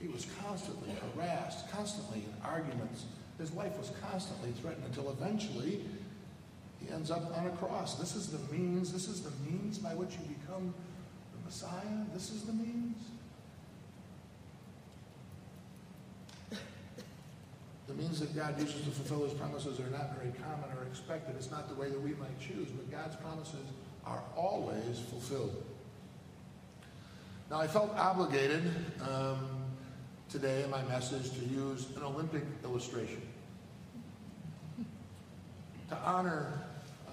He 0.00 0.06
was 0.06 0.24
constantly 0.46 0.90
harassed, 1.16 1.68
constantly 1.72 2.18
in 2.18 2.32
arguments. 2.44 3.06
His 3.38 3.52
life 3.54 3.76
was 3.76 3.90
constantly 4.08 4.52
threatened 4.52 4.84
until 4.86 5.10
eventually 5.10 5.82
he 6.78 6.92
ends 6.94 7.10
up 7.10 7.36
on 7.36 7.48
a 7.48 7.50
cross. 7.50 7.96
This 7.96 8.14
is 8.14 8.28
the 8.28 8.54
means, 8.54 8.92
this 8.92 9.08
is 9.08 9.22
the 9.22 9.32
means 9.44 9.78
by 9.78 9.96
which 9.96 10.12
you 10.12 10.36
become 10.38 10.72
Messiah. 11.52 12.06
This 12.14 12.30
is 12.30 12.44
the 12.44 12.52
means. 12.54 12.96
The 17.88 17.94
means 17.94 18.20
that 18.20 18.34
God 18.34 18.58
uses 18.58 18.80
to 18.84 18.90
fulfill 18.90 19.28
his 19.28 19.34
promises 19.34 19.78
are 19.78 19.90
not 19.90 20.16
very 20.16 20.32
common 20.32 20.74
or 20.78 20.84
expected. 20.84 21.36
It's 21.36 21.50
not 21.50 21.68
the 21.68 21.74
way 21.74 21.90
that 21.90 22.00
we 22.00 22.14
might 22.14 22.40
choose, 22.40 22.70
but 22.70 22.90
God's 22.90 23.16
promises 23.16 23.66
are 24.06 24.22
always 24.34 24.98
fulfilled. 25.10 25.62
Now, 27.50 27.60
I 27.60 27.66
felt 27.66 27.94
obligated 27.98 28.62
um, 29.06 29.46
today 30.30 30.62
in 30.62 30.70
my 30.70 30.82
message 30.84 31.32
to 31.32 31.44
use 31.44 31.88
an 31.96 32.02
Olympic 32.02 32.44
illustration 32.64 33.20
to 35.90 35.96
honor 35.98 36.62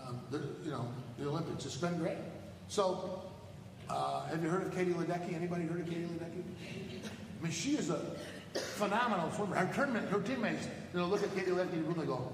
um, 0.08 0.22
the, 0.32 0.38
you 0.64 0.72
know, 0.72 0.88
the 1.18 1.28
Olympics. 1.28 1.66
It's 1.66 1.76
been 1.76 1.98
great. 1.98 2.16
So, 2.70 3.24
uh, 3.90 4.28
have 4.28 4.44
you 4.44 4.50
heard 4.50 4.66
of 4.68 4.76
Katie 4.76 4.94
Ledecky? 4.94 5.36
Anybody 5.36 5.64
heard 5.64 5.82
of 5.82 5.88
Katie 5.88 6.02
Ledecky? 6.02 6.44
I 7.40 7.44
mean, 7.44 7.52
she 7.52 7.72
is 7.72 7.90
a 7.90 8.00
phenomenal 8.54 9.32
swimmer. 9.32 9.56
Her, 9.56 9.74
tournament, 9.74 10.10
her 10.10 10.20
teammates, 10.20 10.68
you 10.94 11.00
know, 11.00 11.06
look 11.06 11.24
at 11.24 11.34
Katie 11.36 11.52
Ledecky 11.52 11.74
and 11.74 11.96
they 11.96 12.06
go, 12.06 12.32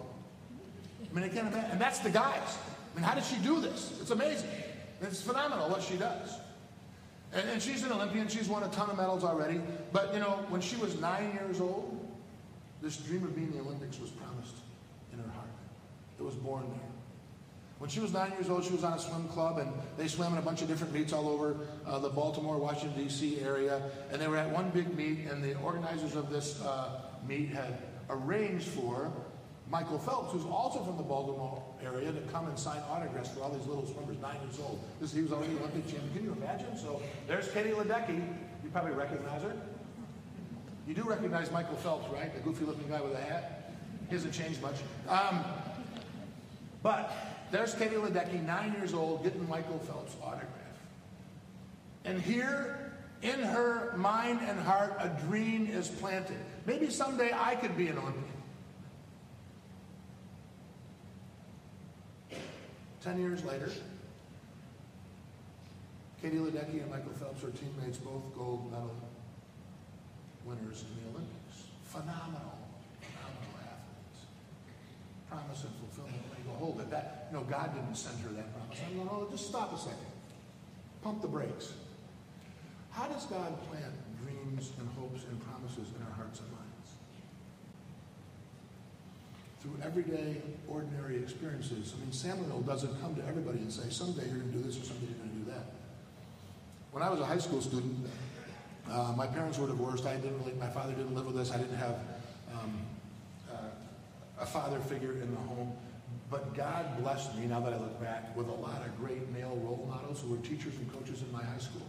I 1.09 1.13
mean, 1.13 1.23
I 1.23 1.29
can't 1.29 1.47
imagine. 1.47 1.71
And 1.71 1.81
that's 1.81 1.99
the 1.99 2.09
guys. 2.09 2.57
I 2.93 2.99
mean, 2.99 3.03
how 3.07 3.15
does 3.15 3.27
she 3.27 3.37
do 3.37 3.59
this? 3.61 3.97
It's 4.01 4.11
amazing. 4.11 4.49
It's 5.01 5.21
phenomenal 5.21 5.69
what 5.69 5.81
she 5.81 5.95
does. 5.95 6.37
And, 7.33 7.49
and 7.49 7.61
she's 7.61 7.83
an 7.83 7.91
Olympian. 7.91 8.27
She's 8.27 8.47
won 8.47 8.63
a 8.63 8.69
ton 8.69 8.89
of 8.89 8.97
medals 8.97 9.23
already. 9.23 9.61
But, 9.91 10.13
you 10.13 10.19
know, 10.19 10.45
when 10.49 10.61
she 10.61 10.75
was 10.77 10.99
nine 10.99 11.31
years 11.33 11.59
old, 11.59 12.05
this 12.81 12.97
dream 12.97 13.23
of 13.23 13.35
being 13.35 13.47
in 13.47 13.53
the 13.53 13.59
Olympics 13.59 13.99
was 13.99 14.09
promised 14.11 14.55
in 15.13 15.19
her 15.19 15.29
heart. 15.31 15.47
It 16.19 16.23
was 16.23 16.35
born 16.35 16.63
there. 16.69 16.79
When 17.77 17.89
she 17.89 17.99
was 17.99 18.13
nine 18.13 18.31
years 18.31 18.49
old, 18.49 18.63
she 18.63 18.71
was 18.71 18.83
on 18.85 18.93
a 18.93 18.99
swim 18.99 19.27
club, 19.27 19.57
and 19.57 19.69
they 19.97 20.07
swam 20.07 20.31
in 20.31 20.39
a 20.39 20.41
bunch 20.41 20.61
of 20.61 20.69
different 20.69 20.93
meets 20.93 21.11
all 21.11 21.27
over 21.27 21.57
uh, 21.85 21.99
the 21.99 22.09
Baltimore, 22.09 22.57
Washington, 22.57 23.03
D.C. 23.03 23.41
area. 23.41 23.81
And 24.11 24.21
they 24.21 24.27
were 24.27 24.37
at 24.37 24.49
one 24.49 24.69
big 24.69 24.95
meet, 24.95 25.27
and 25.29 25.43
the 25.43 25.57
organizers 25.59 26.15
of 26.15 26.29
this 26.29 26.61
uh, 26.61 27.01
meet 27.27 27.49
had 27.49 27.77
arranged 28.09 28.67
for 28.67 29.11
Michael 29.69 29.99
Phelps, 29.99 30.31
who's 30.31 30.45
also 30.45 30.83
from 30.83 30.95
the 30.95 31.03
Baltimore 31.03 31.61
area, 31.83 32.11
to 32.13 32.21
come 32.31 32.47
and 32.47 32.57
sign 32.57 32.81
autographs 32.89 33.29
for 33.29 33.41
all 33.41 33.49
these 33.49 33.67
little 33.67 33.85
swimmers, 33.85 34.17
nine 34.21 34.37
years 34.43 34.59
old. 34.59 34.79
This, 35.01 35.11
he 35.11 35.21
was 35.21 35.33
already 35.33 35.53
the 35.53 35.59
Olympic 35.59 35.87
champion. 35.87 36.13
Can 36.13 36.23
you 36.23 36.31
imagine? 36.33 36.77
So 36.77 37.01
there's 37.27 37.49
Katie 37.49 37.71
Ledecky. 37.71 38.25
You 38.63 38.69
probably 38.71 38.91
recognize 38.91 39.41
her. 39.41 39.53
You 40.87 40.93
do 40.93 41.03
recognize 41.03 41.51
Michael 41.51 41.75
Phelps, 41.77 42.07
right? 42.13 42.33
The 42.33 42.41
goofy-looking 42.41 42.87
guy 42.87 43.01
with 43.01 43.13
a 43.13 43.21
hat. 43.21 43.73
He 44.07 44.13
hasn't 44.13 44.33
changed 44.33 44.61
much. 44.61 44.75
Um, 45.09 45.43
but 46.83 47.34
there's 47.55 47.73
Katie 47.73 47.95
Ledecky, 47.95 48.43
nine 48.45 48.73
years 48.73 48.93
old, 48.93 49.23
getting 49.23 49.47
Michael 49.47 49.79
Phelps' 49.79 50.13
autograph. 50.21 50.51
And 52.03 52.21
here, 52.21 52.91
in 53.21 53.39
her 53.39 53.95
mind 53.95 54.41
and 54.43 54.59
heart, 54.59 54.97
a 54.99 55.07
dream 55.25 55.67
is 55.67 55.87
planted. 55.87 56.37
Maybe 56.65 56.89
someday 56.89 57.31
I 57.33 57.55
could 57.55 57.77
be 57.77 57.87
an 57.87 57.97
Olympian. 57.97 58.25
Ten 63.01 63.21
years 63.21 63.41
later, 63.45 63.71
Katie 66.21 66.37
Ledecky 66.37 66.81
and 66.81 66.89
Michael 66.89 67.13
Phelps 67.13 67.41
are 67.45 67.51
teammates, 67.51 67.99
both 67.99 68.35
gold 68.35 68.69
medal 68.69 68.95
winners 70.43 70.83
in 70.83 71.03
the 71.03 71.09
Olympics. 71.11 71.69
Phenomenal, 71.85 72.57
phenomenal 72.99 73.55
athletes. 73.63 74.25
Promise 75.29 75.63
and 75.63 75.73
fulfillment. 75.75 76.34
Hold 76.55 76.79
it. 76.81 76.89
That, 76.89 77.31
know, 77.33 77.43
God 77.43 77.73
didn't 77.73 77.95
send 77.95 78.19
her 78.21 78.29
that 78.29 78.53
promise. 78.53 78.79
I'm 78.85 78.97
going, 78.97 79.09
oh, 79.11 79.27
just 79.31 79.47
stop 79.47 79.73
a 79.73 79.77
second. 79.77 80.11
Pump 81.03 81.21
the 81.21 81.27
brakes. 81.27 81.73
How 82.91 83.07
does 83.07 83.25
God 83.25 83.53
plant 83.69 83.93
dreams 84.23 84.71
and 84.79 84.89
hopes 84.97 85.23
and 85.29 85.39
promises 85.43 85.91
in 85.95 86.01
our 86.05 86.13
hearts 86.13 86.39
and 86.39 86.49
minds? 86.51 86.65
through 89.65 89.83
everyday, 89.83 90.41
ordinary 90.67 91.17
experiences. 91.17 91.93
I 91.95 92.01
mean, 92.01 92.11
Samuel 92.11 92.61
doesn't 92.61 93.01
come 93.01 93.15
to 93.15 93.25
everybody 93.27 93.59
and 93.59 93.71
say, 93.71 93.89
someday 93.89 94.27
you're 94.27 94.37
going 94.37 94.51
to 94.51 94.57
do 94.57 94.63
this 94.63 94.77
or 94.77 94.83
someday 94.83 95.07
you're 95.07 95.17
going 95.17 95.29
to 95.29 95.35
do 95.37 95.51
that. 95.51 95.65
When 96.91 97.01
I 97.01 97.09
was 97.09 97.19
a 97.19 97.25
high 97.25 97.39
school 97.39 97.61
student, 97.61 98.07
uh, 98.89 99.13
my 99.17 99.25
parents 99.25 99.57
were 99.57 99.67
divorced. 99.67 100.05
I 100.05 100.15
didn't 100.17 100.37
really, 100.39 100.53
my 100.53 100.69
father 100.69 100.93
didn't 100.93 101.15
live 101.15 101.25
with 101.25 101.37
us. 101.37 101.51
I 101.51 101.57
didn't 101.57 101.77
have 101.77 101.99
um, 102.53 102.79
uh, 103.51 104.41
a 104.41 104.45
father 104.45 104.79
figure 104.79 105.13
in 105.13 105.31
the 105.31 105.41
home. 105.41 105.73
But 106.29 106.55
God 106.55 107.01
blessed 107.01 107.35
me, 107.37 107.45
now 107.45 107.59
that 107.59 107.73
I 107.73 107.77
look 107.77 108.01
back, 108.01 108.35
with 108.35 108.47
a 108.47 108.53
lot 108.53 108.81
of 108.85 108.97
great 108.97 109.29
male 109.31 109.59
role 109.63 109.85
models 109.87 110.21
who 110.21 110.29
were 110.29 110.37
teachers 110.37 110.75
and 110.75 110.91
coaches 110.91 111.21
in 111.21 111.31
my 111.31 111.43
high 111.43 111.59
school. 111.59 111.85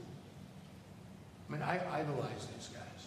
I 1.49 1.53
mean, 1.53 1.62
I 1.62 1.81
idolized 1.90 2.55
these 2.55 2.68
guys. 2.68 3.07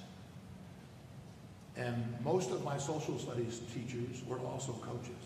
And 1.77 2.03
most 2.23 2.51
of 2.51 2.63
my 2.63 2.77
social 2.77 3.19
studies 3.19 3.61
teachers 3.73 4.23
were 4.27 4.39
also 4.39 4.73
coaches. 4.73 5.23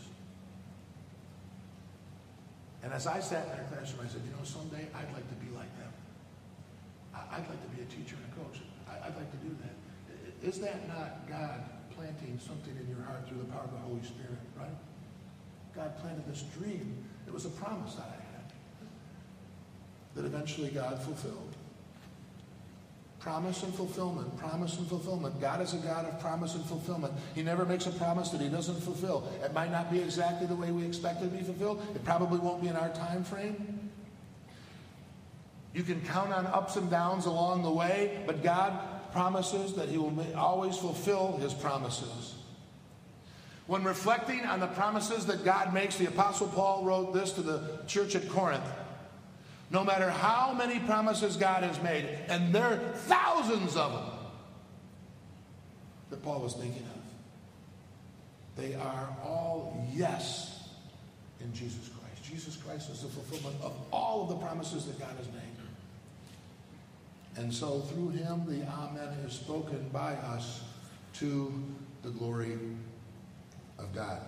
And 2.83 2.91
as 2.91 3.07
I 3.07 3.21
sat 3.21 3.45
in 3.45 3.51
their 3.55 3.65
classroom, 3.71 4.05
I 4.05 4.09
said, 4.11 4.21
you 4.25 4.31
know, 4.31 4.43
someday 4.43 4.87
I'd 4.93 5.13
like 5.13 5.27
to 5.29 5.35
be 5.39 5.49
like 5.55 5.71
them. 5.79 5.93
I'd 7.15 7.47
like 7.47 7.61
to 7.63 7.71
be 7.75 7.81
a 7.81 7.85
teacher 7.85 8.17
and 8.19 8.27
a 8.27 8.35
coach. 8.43 8.59
I'd 8.89 9.15
like 9.15 9.31
to 9.31 9.37
do 9.37 9.55
that. 9.63 10.47
Is 10.47 10.59
that 10.59 10.87
not 10.87 11.27
God 11.29 11.63
planting 11.95 12.37
something 12.45 12.75
in 12.75 12.87
your 12.89 13.05
heart 13.05 13.27
through 13.27 13.39
the 13.39 13.45
power 13.45 13.63
of 13.63 13.71
the 13.71 13.77
Holy 13.79 14.03
Spirit, 14.03 14.37
right? 14.59 14.75
God 15.75 15.97
planted 15.99 16.25
this 16.27 16.43
dream. 16.57 16.97
It 17.27 17.33
was 17.33 17.45
a 17.45 17.49
promise 17.49 17.95
that 17.95 18.07
I 18.07 18.21
had 18.21 18.43
that 20.15 20.25
eventually 20.25 20.69
God 20.69 21.01
fulfilled. 21.01 21.55
Promise 23.19 23.63
and 23.63 23.73
fulfillment, 23.73 24.37
promise 24.37 24.77
and 24.77 24.87
fulfillment. 24.87 25.39
God 25.39 25.61
is 25.61 25.73
a 25.73 25.77
God 25.77 26.05
of 26.05 26.19
promise 26.19 26.55
and 26.55 26.65
fulfillment. 26.65 27.13
He 27.33 27.41
never 27.41 27.65
makes 27.65 27.85
a 27.85 27.91
promise 27.91 28.29
that 28.29 28.41
he 28.41 28.49
doesn't 28.49 28.81
fulfill. 28.81 29.31
It 29.43 29.53
might 29.53 29.71
not 29.71 29.89
be 29.89 29.99
exactly 29.99 30.45
the 30.45 30.55
way 30.55 30.71
we 30.71 30.85
expect 30.85 31.21
it 31.21 31.29
to 31.29 31.37
be 31.37 31.43
fulfilled. 31.43 31.81
It 31.95 32.03
probably 32.03 32.39
won't 32.39 32.61
be 32.61 32.67
in 32.67 32.75
our 32.75 32.89
time 32.89 33.23
frame. 33.23 33.89
You 35.73 35.83
can 35.83 36.01
count 36.01 36.33
on 36.33 36.45
ups 36.47 36.75
and 36.75 36.91
downs 36.91 37.25
along 37.25 37.63
the 37.63 37.71
way, 37.71 38.21
but 38.27 38.43
God 38.43 38.77
promises 39.13 39.73
that 39.75 39.87
he 39.87 39.97
will 39.97 40.13
always 40.35 40.77
fulfill 40.77 41.37
his 41.37 41.53
promises. 41.53 42.35
When 43.67 43.83
reflecting 43.83 44.45
on 44.45 44.59
the 44.59 44.67
promises 44.67 45.25
that 45.27 45.45
God 45.45 45.73
makes, 45.73 45.97
the 45.97 46.07
Apostle 46.07 46.47
Paul 46.47 46.83
wrote 46.83 47.13
this 47.13 47.31
to 47.33 47.41
the 47.41 47.79
church 47.87 48.15
at 48.15 48.27
Corinth. 48.29 48.63
No 49.71 49.83
matter 49.83 50.09
how 50.09 50.53
many 50.53 50.79
promises 50.79 51.37
God 51.37 51.63
has 51.63 51.81
made, 51.81 52.05
and 52.27 52.53
there 52.53 52.65
are 52.65 52.77
thousands 52.77 53.75
of 53.75 53.93
them 53.93 54.05
that 56.09 56.21
Paul 56.21 56.41
was 56.41 56.53
thinking 56.53 56.83
of, 56.83 58.61
they 58.61 58.75
are 58.75 59.09
all 59.23 59.87
yes 59.93 60.69
in 61.39 61.51
Jesus 61.53 61.89
Christ. 61.89 62.23
Jesus 62.23 62.57
Christ 62.57 62.89
is 62.91 63.01
the 63.01 63.07
fulfillment 63.07 63.55
of 63.63 63.73
all 63.91 64.23
of 64.23 64.29
the 64.29 64.35
promises 64.35 64.85
that 64.85 64.99
God 64.99 65.15
has 65.17 65.27
made. 65.27 65.41
And 67.35 67.51
so 67.51 67.79
through 67.79 68.09
him, 68.09 68.43
the 68.45 68.63
Amen 68.67 69.07
is 69.25 69.33
spoken 69.33 69.89
by 69.91 70.13
us 70.13 70.61
to 71.13 71.51
the 72.03 72.09
glory 72.09 72.59
of 73.83 73.93
God. 73.93 74.19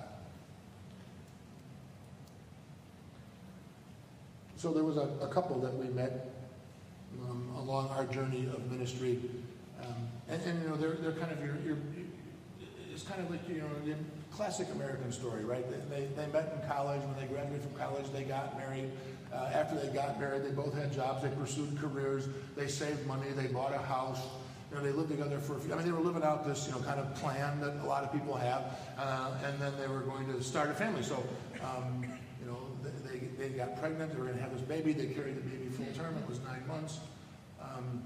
So 4.58 4.72
there 4.72 4.84
was 4.84 4.98
a, 4.98 5.10
a 5.22 5.28
couple 5.28 5.60
that 5.60 5.74
we 5.76 5.88
met 5.88 6.32
um, 7.22 7.52
along 7.58 7.90
our 7.90 8.06
journey 8.06 8.48
of 8.48 8.72
ministry. 8.72 9.20
Um, 9.82 10.08
and, 10.30 10.42
and, 10.44 10.62
you 10.62 10.70
know, 10.70 10.76
they're, 10.76 10.96
they're 10.96 11.20
kind 11.20 11.32
of 11.32 11.40
your, 11.40 11.56
your, 11.66 11.78
it's 12.92 13.04
kind 13.04 13.22
of 13.22 13.30
like, 13.30 13.48
you 13.48 13.58
know, 13.58 13.68
the 13.86 13.96
classic 14.32 14.68
American 14.74 15.12
story, 15.12 15.44
right? 15.44 15.66
They, 15.70 15.96
they, 15.96 16.08
they 16.16 16.32
met 16.32 16.54
in 16.60 16.68
college. 16.68 17.02
When 17.02 17.16
they 17.20 17.32
graduated 17.32 17.62
from 17.62 17.74
college, 17.76 18.06
they 18.14 18.24
got 18.24 18.58
married. 18.58 18.90
Uh, 19.34 19.50
after 19.54 19.76
they 19.76 19.94
got 19.94 20.20
married, 20.20 20.44
they 20.44 20.52
both 20.52 20.74
had 20.74 20.94
jobs. 20.94 21.22
They 21.22 21.30
pursued 21.30 21.78
careers. 21.78 22.28
They 22.56 22.68
saved 22.68 23.06
money. 23.06 23.32
They 23.36 23.48
bought 23.48 23.74
a 23.74 23.78
house. 23.78 24.22
Know, 24.76 24.84
they 24.84 24.92
lived 24.92 25.10
together 25.10 25.40
for 25.40 25.56
a 25.56 25.60
few, 25.60 25.72
I 25.72 25.78
mean, 25.78 25.86
they 25.86 25.94
were 25.94 26.02
living 26.02 26.24
out 26.24 26.46
this, 26.46 26.68
you 26.68 26.74
know, 26.74 26.80
kind 26.80 27.00
of 27.00 27.16
plan 27.16 27.62
that 27.62 27.76
a 27.82 27.88
lot 27.88 28.04
of 28.04 28.12
people 28.12 28.36
have. 28.36 28.78
Uh, 28.98 29.32
and 29.46 29.58
then 29.60 29.72
they 29.80 29.88
were 29.88 30.02
going 30.02 30.28
to 30.28 30.44
start 30.44 30.70
a 30.70 30.74
family. 30.74 31.02
So, 31.02 31.24
um, 31.64 32.04
you 32.42 32.46
know, 32.46 32.60
they 32.84 33.20
they 33.38 33.56
got 33.56 33.80
pregnant, 33.80 34.12
they 34.12 34.18
were 34.18 34.26
going 34.26 34.36
to 34.36 34.44
have 34.44 34.52
this 34.52 34.62
baby, 34.62 34.92
they 34.92 35.08
carried 35.08 35.38
the 35.38 35.50
baby 35.50 35.70
full 35.70 35.86
term, 35.96 36.18
it 36.18 36.28
was 36.28 36.42
nine 36.42 36.68
months. 36.68 37.00
Um, 37.62 38.04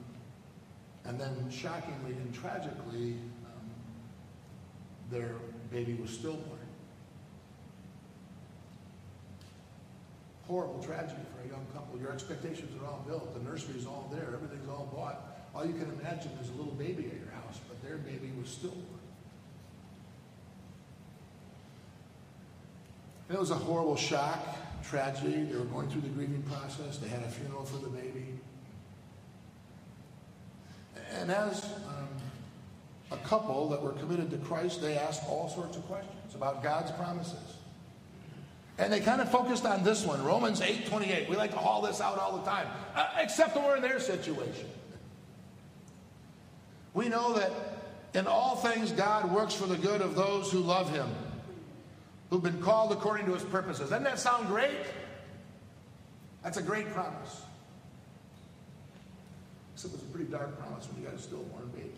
and 1.05 1.19
then 1.19 1.49
shockingly 1.49 2.11
and 2.11 2.33
tragically, 2.35 3.17
um, 3.45 3.69
their 5.09 5.35
baby 5.71 5.95
was 5.95 6.11
stillborn. 6.11 6.59
Horrible 10.45 10.83
tragedy 10.83 11.21
for 11.33 11.47
a 11.47 11.49
young 11.49 11.65
couple. 11.73 11.99
Your 11.99 12.11
expectations 12.11 12.71
are 12.79 12.85
all 12.85 13.03
built. 13.07 13.33
The 13.33 13.49
nursery 13.49 13.75
is 13.75 13.87
all 13.87 14.07
there. 14.11 14.33
Everything's 14.35 14.69
all 14.69 14.91
bought. 14.95 15.28
All 15.55 15.65
you 15.65 15.73
can 15.73 15.91
imagine 15.99 16.31
is 16.41 16.49
a 16.49 16.53
little 16.53 16.73
baby 16.73 17.05
at 17.05 17.17
your 17.19 17.31
house, 17.31 17.59
but 17.67 17.81
their 17.81 17.97
baby 17.97 18.31
was 18.39 18.49
stillborn. 18.49 18.85
It 23.29 23.37
was 23.37 23.51
a 23.51 23.55
horrible 23.55 23.95
shock, 23.95 24.43
tragedy. 24.83 25.43
They 25.43 25.57
were 25.57 25.65
going 25.65 25.89
through 25.89 26.01
the 26.01 26.09
grieving 26.09 26.41
process. 26.43 26.97
They 26.97 27.09
had 27.09 27.21
a 27.21 27.29
funeral 27.29 27.63
for 27.63 27.77
the 27.77 27.89
baby. 27.89 28.25
And 31.19 31.31
as 31.31 31.63
um, 31.87 32.07
a 33.11 33.17
couple 33.17 33.69
that 33.69 33.81
were 33.81 33.91
committed 33.93 34.31
to 34.31 34.37
Christ, 34.37 34.81
they 34.81 34.97
asked 34.97 35.23
all 35.27 35.49
sorts 35.49 35.77
of 35.77 35.85
questions 35.85 36.35
about 36.35 36.63
God's 36.63 36.91
promises. 36.91 37.55
And 38.79 38.93
they 38.93 38.99
kind 38.99 39.19
of 39.19 39.29
focused 39.29 39.65
on 39.65 39.83
this 39.83 40.05
one, 40.05 40.23
Romans 40.23 40.61
8 40.61 40.87
28. 40.87 41.29
We 41.29 41.35
like 41.35 41.51
to 41.51 41.57
haul 41.57 41.81
this 41.81 41.99
out 42.01 42.17
all 42.17 42.37
the 42.37 42.45
time, 42.49 42.67
uh, 42.95 43.09
except 43.17 43.55
when 43.55 43.65
we're 43.65 43.75
in 43.75 43.81
their 43.81 43.99
situation. 43.99 44.67
We 46.99 47.07
know 47.07 47.31
that 47.31 47.53
in 48.13 48.27
all 48.27 48.57
things 48.57 48.91
God 48.91 49.31
works 49.31 49.53
for 49.53 49.65
the 49.65 49.77
good 49.77 50.01
of 50.01 50.15
those 50.15 50.51
who 50.51 50.59
love 50.59 50.93
him, 50.93 51.07
who've 52.29 52.43
been 52.43 52.61
called 52.61 52.91
according 52.91 53.25
to 53.27 53.33
his 53.33 53.43
purposes. 53.43 53.91
Doesn't 53.91 54.03
that 54.03 54.19
sound 54.19 54.47
great? 54.47 54.81
That's 56.43 56.57
a 56.57 56.61
great 56.61 56.91
promise. 56.93 57.43
Except 59.73 59.93
it's 59.93 60.03
a 60.03 60.07
pretty 60.07 60.29
dark 60.29 60.59
promise 60.59 60.89
when 60.89 61.01
you 61.01 61.07
got 61.07 61.17
a 61.17 61.21
stillborn 61.21 61.69
baby. 61.69 61.89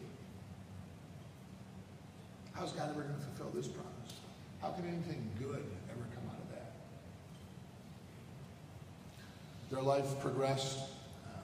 How's 2.53 2.71
God 2.71 2.91
ever 2.91 3.01
going 3.01 3.15
to 3.15 3.21
fulfill 3.21 3.59
this 3.59 3.67
promise? 3.67 4.13
How 4.61 4.69
can 4.69 4.85
anything 4.85 5.31
good 5.39 5.65
ever 5.89 6.05
come 6.13 6.29
out 6.29 6.37
of 6.43 6.49
that? 6.51 6.73
Their 9.71 9.81
life 9.81 10.19
progressed. 10.19 10.77
Um, 11.25 11.41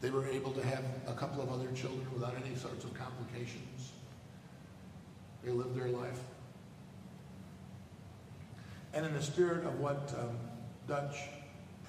they 0.00 0.10
were 0.10 0.26
able 0.26 0.50
to 0.50 0.66
have 0.66 0.82
a 1.74 1.82
couple 1.82 1.96
of 1.98 2.04
other 2.04 2.10
children 2.10 2.14
without 2.14 2.34
any 2.44 2.54
sorts 2.56 2.84
of 2.84 2.94
complications. 2.94 3.92
They 5.42 5.50
lived 5.50 5.78
their 5.78 5.88
life. 5.88 6.20
And 8.92 9.04
in 9.04 9.12
the 9.14 9.22
spirit 9.22 9.66
of 9.66 9.80
what 9.80 10.14
um, 10.18 10.38
Dutch 10.86 11.16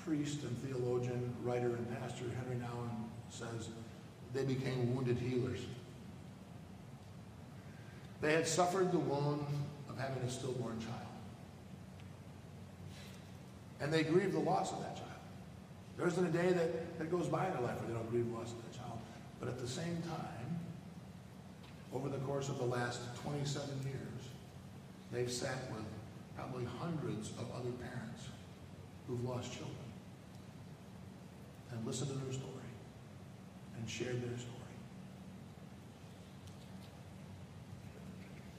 priest 0.04 0.44
and 0.44 0.58
theologian, 0.58 1.34
writer, 1.44 1.68
and 1.68 2.00
pastor 2.00 2.26
Henri 2.26 2.58
Nouwen 2.58 2.90
says, 3.30 3.70
they 4.34 4.44
became 4.44 4.96
wounded 4.96 5.18
healers. 5.18 5.60
They 8.22 8.34
had 8.34 8.48
suffered 8.48 8.92
the 8.92 9.00
wound 9.00 9.46
of 9.90 9.98
having 9.98 10.24
a 10.24 10.30
stillborn 10.30 10.80
child. 10.80 10.94
And 13.80 13.94
they 13.94 14.04
grieved 14.04 14.34
the 14.34 14.40
loss 14.40 14.72
of 14.72 14.80
that 14.82 14.96
child. 14.96 15.10
There 15.98 16.08
isn't 16.08 16.26
a 16.26 16.30
day 16.30 16.52
that, 16.52 17.00
that 17.00 17.12
goes 17.12 17.28
by 17.28 17.46
in 17.46 17.54
their 17.54 17.62
life 17.62 17.80
where 17.80 17.88
they 17.88 17.94
don't 17.94 18.10
grieve 18.10 18.30
the 18.30 18.38
loss 18.38 18.52
of 18.52 18.58
that 18.64 18.74
child. 18.74 18.75
But 19.46 19.54
at 19.54 19.60
the 19.60 19.68
same 19.68 20.02
time, 20.02 20.60
over 21.94 22.10
the 22.10 22.18
course 22.26 22.50
of 22.50 22.58
the 22.58 22.66
last 22.66 23.00
27 23.22 23.70
years, 23.86 24.24
they've 25.12 25.32
sat 25.32 25.70
with 25.70 25.86
probably 26.36 26.66
hundreds 26.66 27.30
of 27.38 27.46
other 27.54 27.70
parents 27.78 28.26
who've 29.06 29.24
lost 29.24 29.54
children 29.54 29.86
and 31.70 31.86
listened 31.86 32.10
to 32.10 32.18
their 32.18 32.34
story 32.34 32.74
and 33.78 33.88
shared 33.88 34.18
their 34.18 34.36
story. 34.36 34.76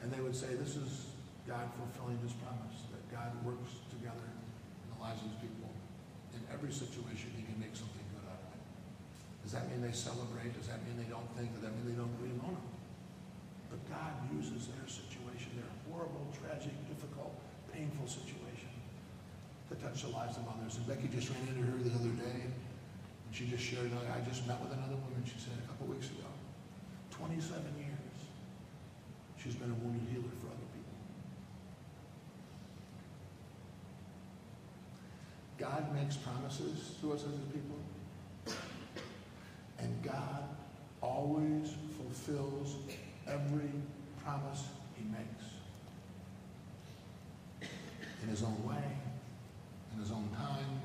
And 0.02 0.12
they 0.12 0.20
would 0.20 0.36
say, 0.36 0.54
This 0.54 0.76
is 0.76 1.06
God 1.48 1.66
fulfilling 1.74 2.18
his 2.22 2.32
promise, 2.46 2.86
that 2.94 3.02
God 3.10 3.34
works 3.44 3.74
together 3.90 4.22
in 4.22 4.86
the 4.94 5.02
lives 5.02 5.18
of 5.18 5.34
his 5.34 5.50
people. 5.50 5.66
In 6.32 6.46
every 6.54 6.70
situation, 6.70 7.34
he 7.34 7.42
can 7.42 7.58
make 7.58 7.74
something 7.74 8.06
good 8.14 8.30
out 8.30 8.38
of 8.38 8.54
it. 8.54 8.62
Does 9.46 9.54
that 9.54 9.70
mean 9.70 9.78
they 9.78 9.94
celebrate? 9.94 10.50
Does 10.58 10.66
that 10.66 10.82
mean 10.82 10.98
they 10.98 11.06
don't 11.06 11.30
think? 11.38 11.54
Does 11.54 11.62
that 11.62 11.70
mean 11.78 11.86
they 11.86 11.94
don't 11.94 12.10
grieve? 12.18 12.34
No, 12.42 12.50
no. 12.50 12.66
But 13.70 13.78
God 13.86 14.10
uses 14.34 14.66
their 14.74 14.82
situation, 14.90 15.54
their 15.54 15.70
horrible, 15.86 16.26
tragic, 16.34 16.74
difficult, 16.90 17.30
painful 17.70 18.10
situation, 18.10 18.74
to 19.70 19.78
touch 19.78 20.02
the 20.02 20.10
lives 20.10 20.34
of 20.34 20.50
others. 20.50 20.82
And 20.82 20.90
Becky 20.90 21.06
just 21.14 21.30
ran 21.30 21.46
into 21.46 21.62
her 21.62 21.78
the 21.78 21.94
other 21.94 22.10
day, 22.18 22.42
and 22.42 23.30
she 23.30 23.46
just 23.46 23.62
shared, 23.62 23.86
I 23.94 24.18
just 24.26 24.50
met 24.50 24.58
with 24.58 24.74
another 24.74 24.98
woman, 24.98 25.22
she 25.22 25.38
said, 25.38 25.54
a 25.62 25.66
couple 25.70 25.94
weeks 25.94 26.10
ago. 26.10 26.26
27 27.14 27.38
years. 27.78 28.18
She's 29.38 29.54
been 29.54 29.70
a 29.70 29.78
wounded 29.78 30.10
healer 30.10 30.34
for 30.42 30.50
other 30.50 30.68
people. 30.74 30.98
God 35.54 35.94
makes 35.94 36.18
promises 36.18 36.98
to 36.98 37.14
us 37.14 37.22
as 37.22 37.38
his 37.38 37.46
people. 37.54 37.78
And 39.78 40.02
God 40.02 40.44
always 41.00 41.74
fulfills 41.96 42.76
every 43.26 43.70
promise 44.24 44.64
he 44.96 45.04
makes. 45.04 45.44
In 48.22 48.28
his 48.28 48.42
own 48.42 48.66
way, 48.66 48.82
in 49.94 50.00
his 50.00 50.10
own 50.10 50.28
time, 50.36 50.80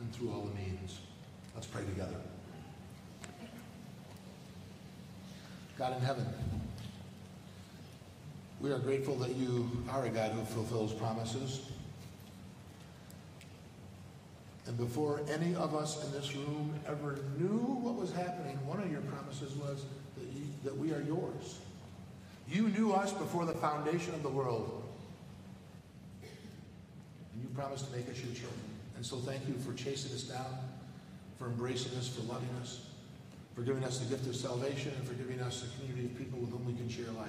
and 0.00 0.12
through 0.14 0.30
all 0.30 0.42
the 0.42 0.54
means. 0.54 0.98
Let's 1.54 1.66
pray 1.66 1.84
together. 1.84 2.16
God 5.78 5.96
in 5.96 6.02
heaven, 6.02 6.26
we 8.60 8.70
are 8.70 8.78
grateful 8.78 9.16
that 9.16 9.34
you 9.34 9.68
are 9.90 10.04
a 10.06 10.08
God 10.08 10.32
who 10.32 10.44
fulfills 10.44 10.92
promises. 10.92 11.60
And 14.66 14.78
before 14.78 15.20
any 15.30 15.54
of 15.54 15.74
us 15.74 16.02
in 16.04 16.12
this 16.12 16.34
room 16.34 16.74
ever 16.86 17.18
knew 17.38 17.58
what 17.82 17.96
was 17.96 18.12
happening, 18.12 18.56
one 18.66 18.80
of 18.80 18.90
your 18.90 19.02
promises 19.02 19.54
was 19.54 19.84
that, 20.16 20.24
you, 20.24 20.46
that 20.64 20.76
we 20.76 20.92
are 20.92 21.02
yours. 21.02 21.58
You 22.48 22.68
knew 22.68 22.92
us 22.92 23.12
before 23.12 23.44
the 23.44 23.54
foundation 23.54 24.14
of 24.14 24.22
the 24.22 24.28
world. 24.28 24.82
And 26.22 27.42
you 27.42 27.48
promised 27.54 27.90
to 27.90 27.96
make 27.96 28.08
us 28.08 28.16
your 28.16 28.34
children. 28.34 28.60
And 28.96 29.04
so 29.04 29.16
thank 29.16 29.46
you 29.46 29.54
for 29.54 29.74
chasing 29.74 30.12
us 30.12 30.22
down, 30.22 30.58
for 31.38 31.46
embracing 31.46 31.96
us, 31.98 32.08
for 32.08 32.22
loving 32.22 32.48
us, 32.62 32.86
for 33.54 33.62
giving 33.62 33.84
us 33.84 33.98
the 33.98 34.06
gift 34.06 34.26
of 34.26 34.34
salvation, 34.34 34.92
and 34.96 35.06
for 35.06 35.14
giving 35.14 35.40
us 35.40 35.64
a 35.64 35.78
community 35.78 36.06
of 36.06 36.16
people 36.16 36.38
with 36.38 36.50
whom 36.50 36.64
we 36.64 36.72
can 36.72 36.88
share 36.88 37.10
life. 37.18 37.28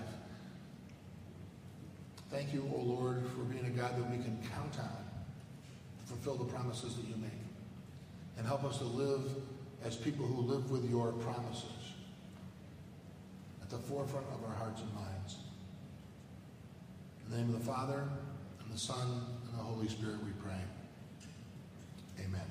Thank 2.32 2.54
you, 2.54 2.70
O 2.74 2.78
oh 2.78 2.82
Lord, 2.82 3.24
for 3.36 3.44
being 3.44 3.66
a 3.66 3.70
God 3.70 3.98
that 3.98 4.10
we 4.10 4.18
can 4.18 4.38
count 4.54 4.80
on 4.80 5.05
fulfill 6.06 6.36
the 6.36 6.46
promises 6.46 6.96
that 6.96 7.06
you 7.08 7.16
make. 7.18 7.32
And 8.38 8.46
help 8.46 8.64
us 8.64 8.78
to 8.80 8.84
live 8.84 9.32
as 9.84 9.96
people 9.96 10.26
who 10.26 10.42
live 10.42 10.70
with 10.72 10.90
your 10.90 11.12
promises 11.12 11.94
at 13.62 13.70
the 13.70 13.78
forefront 13.78 14.26
of 14.28 14.44
our 14.48 14.56
hearts 14.56 14.82
and 14.82 14.94
minds. 14.94 15.38
In 17.26 17.32
the 17.32 17.38
name 17.38 17.54
of 17.54 17.60
the 17.60 17.66
Father, 17.66 18.04
and 18.64 18.74
the 18.74 18.78
Son, 18.78 19.26
and 19.50 19.60
the 19.60 19.64
Holy 19.64 19.88
Spirit 19.88 20.18
we 20.24 20.32
pray. 20.44 20.60
Amen. 22.20 22.46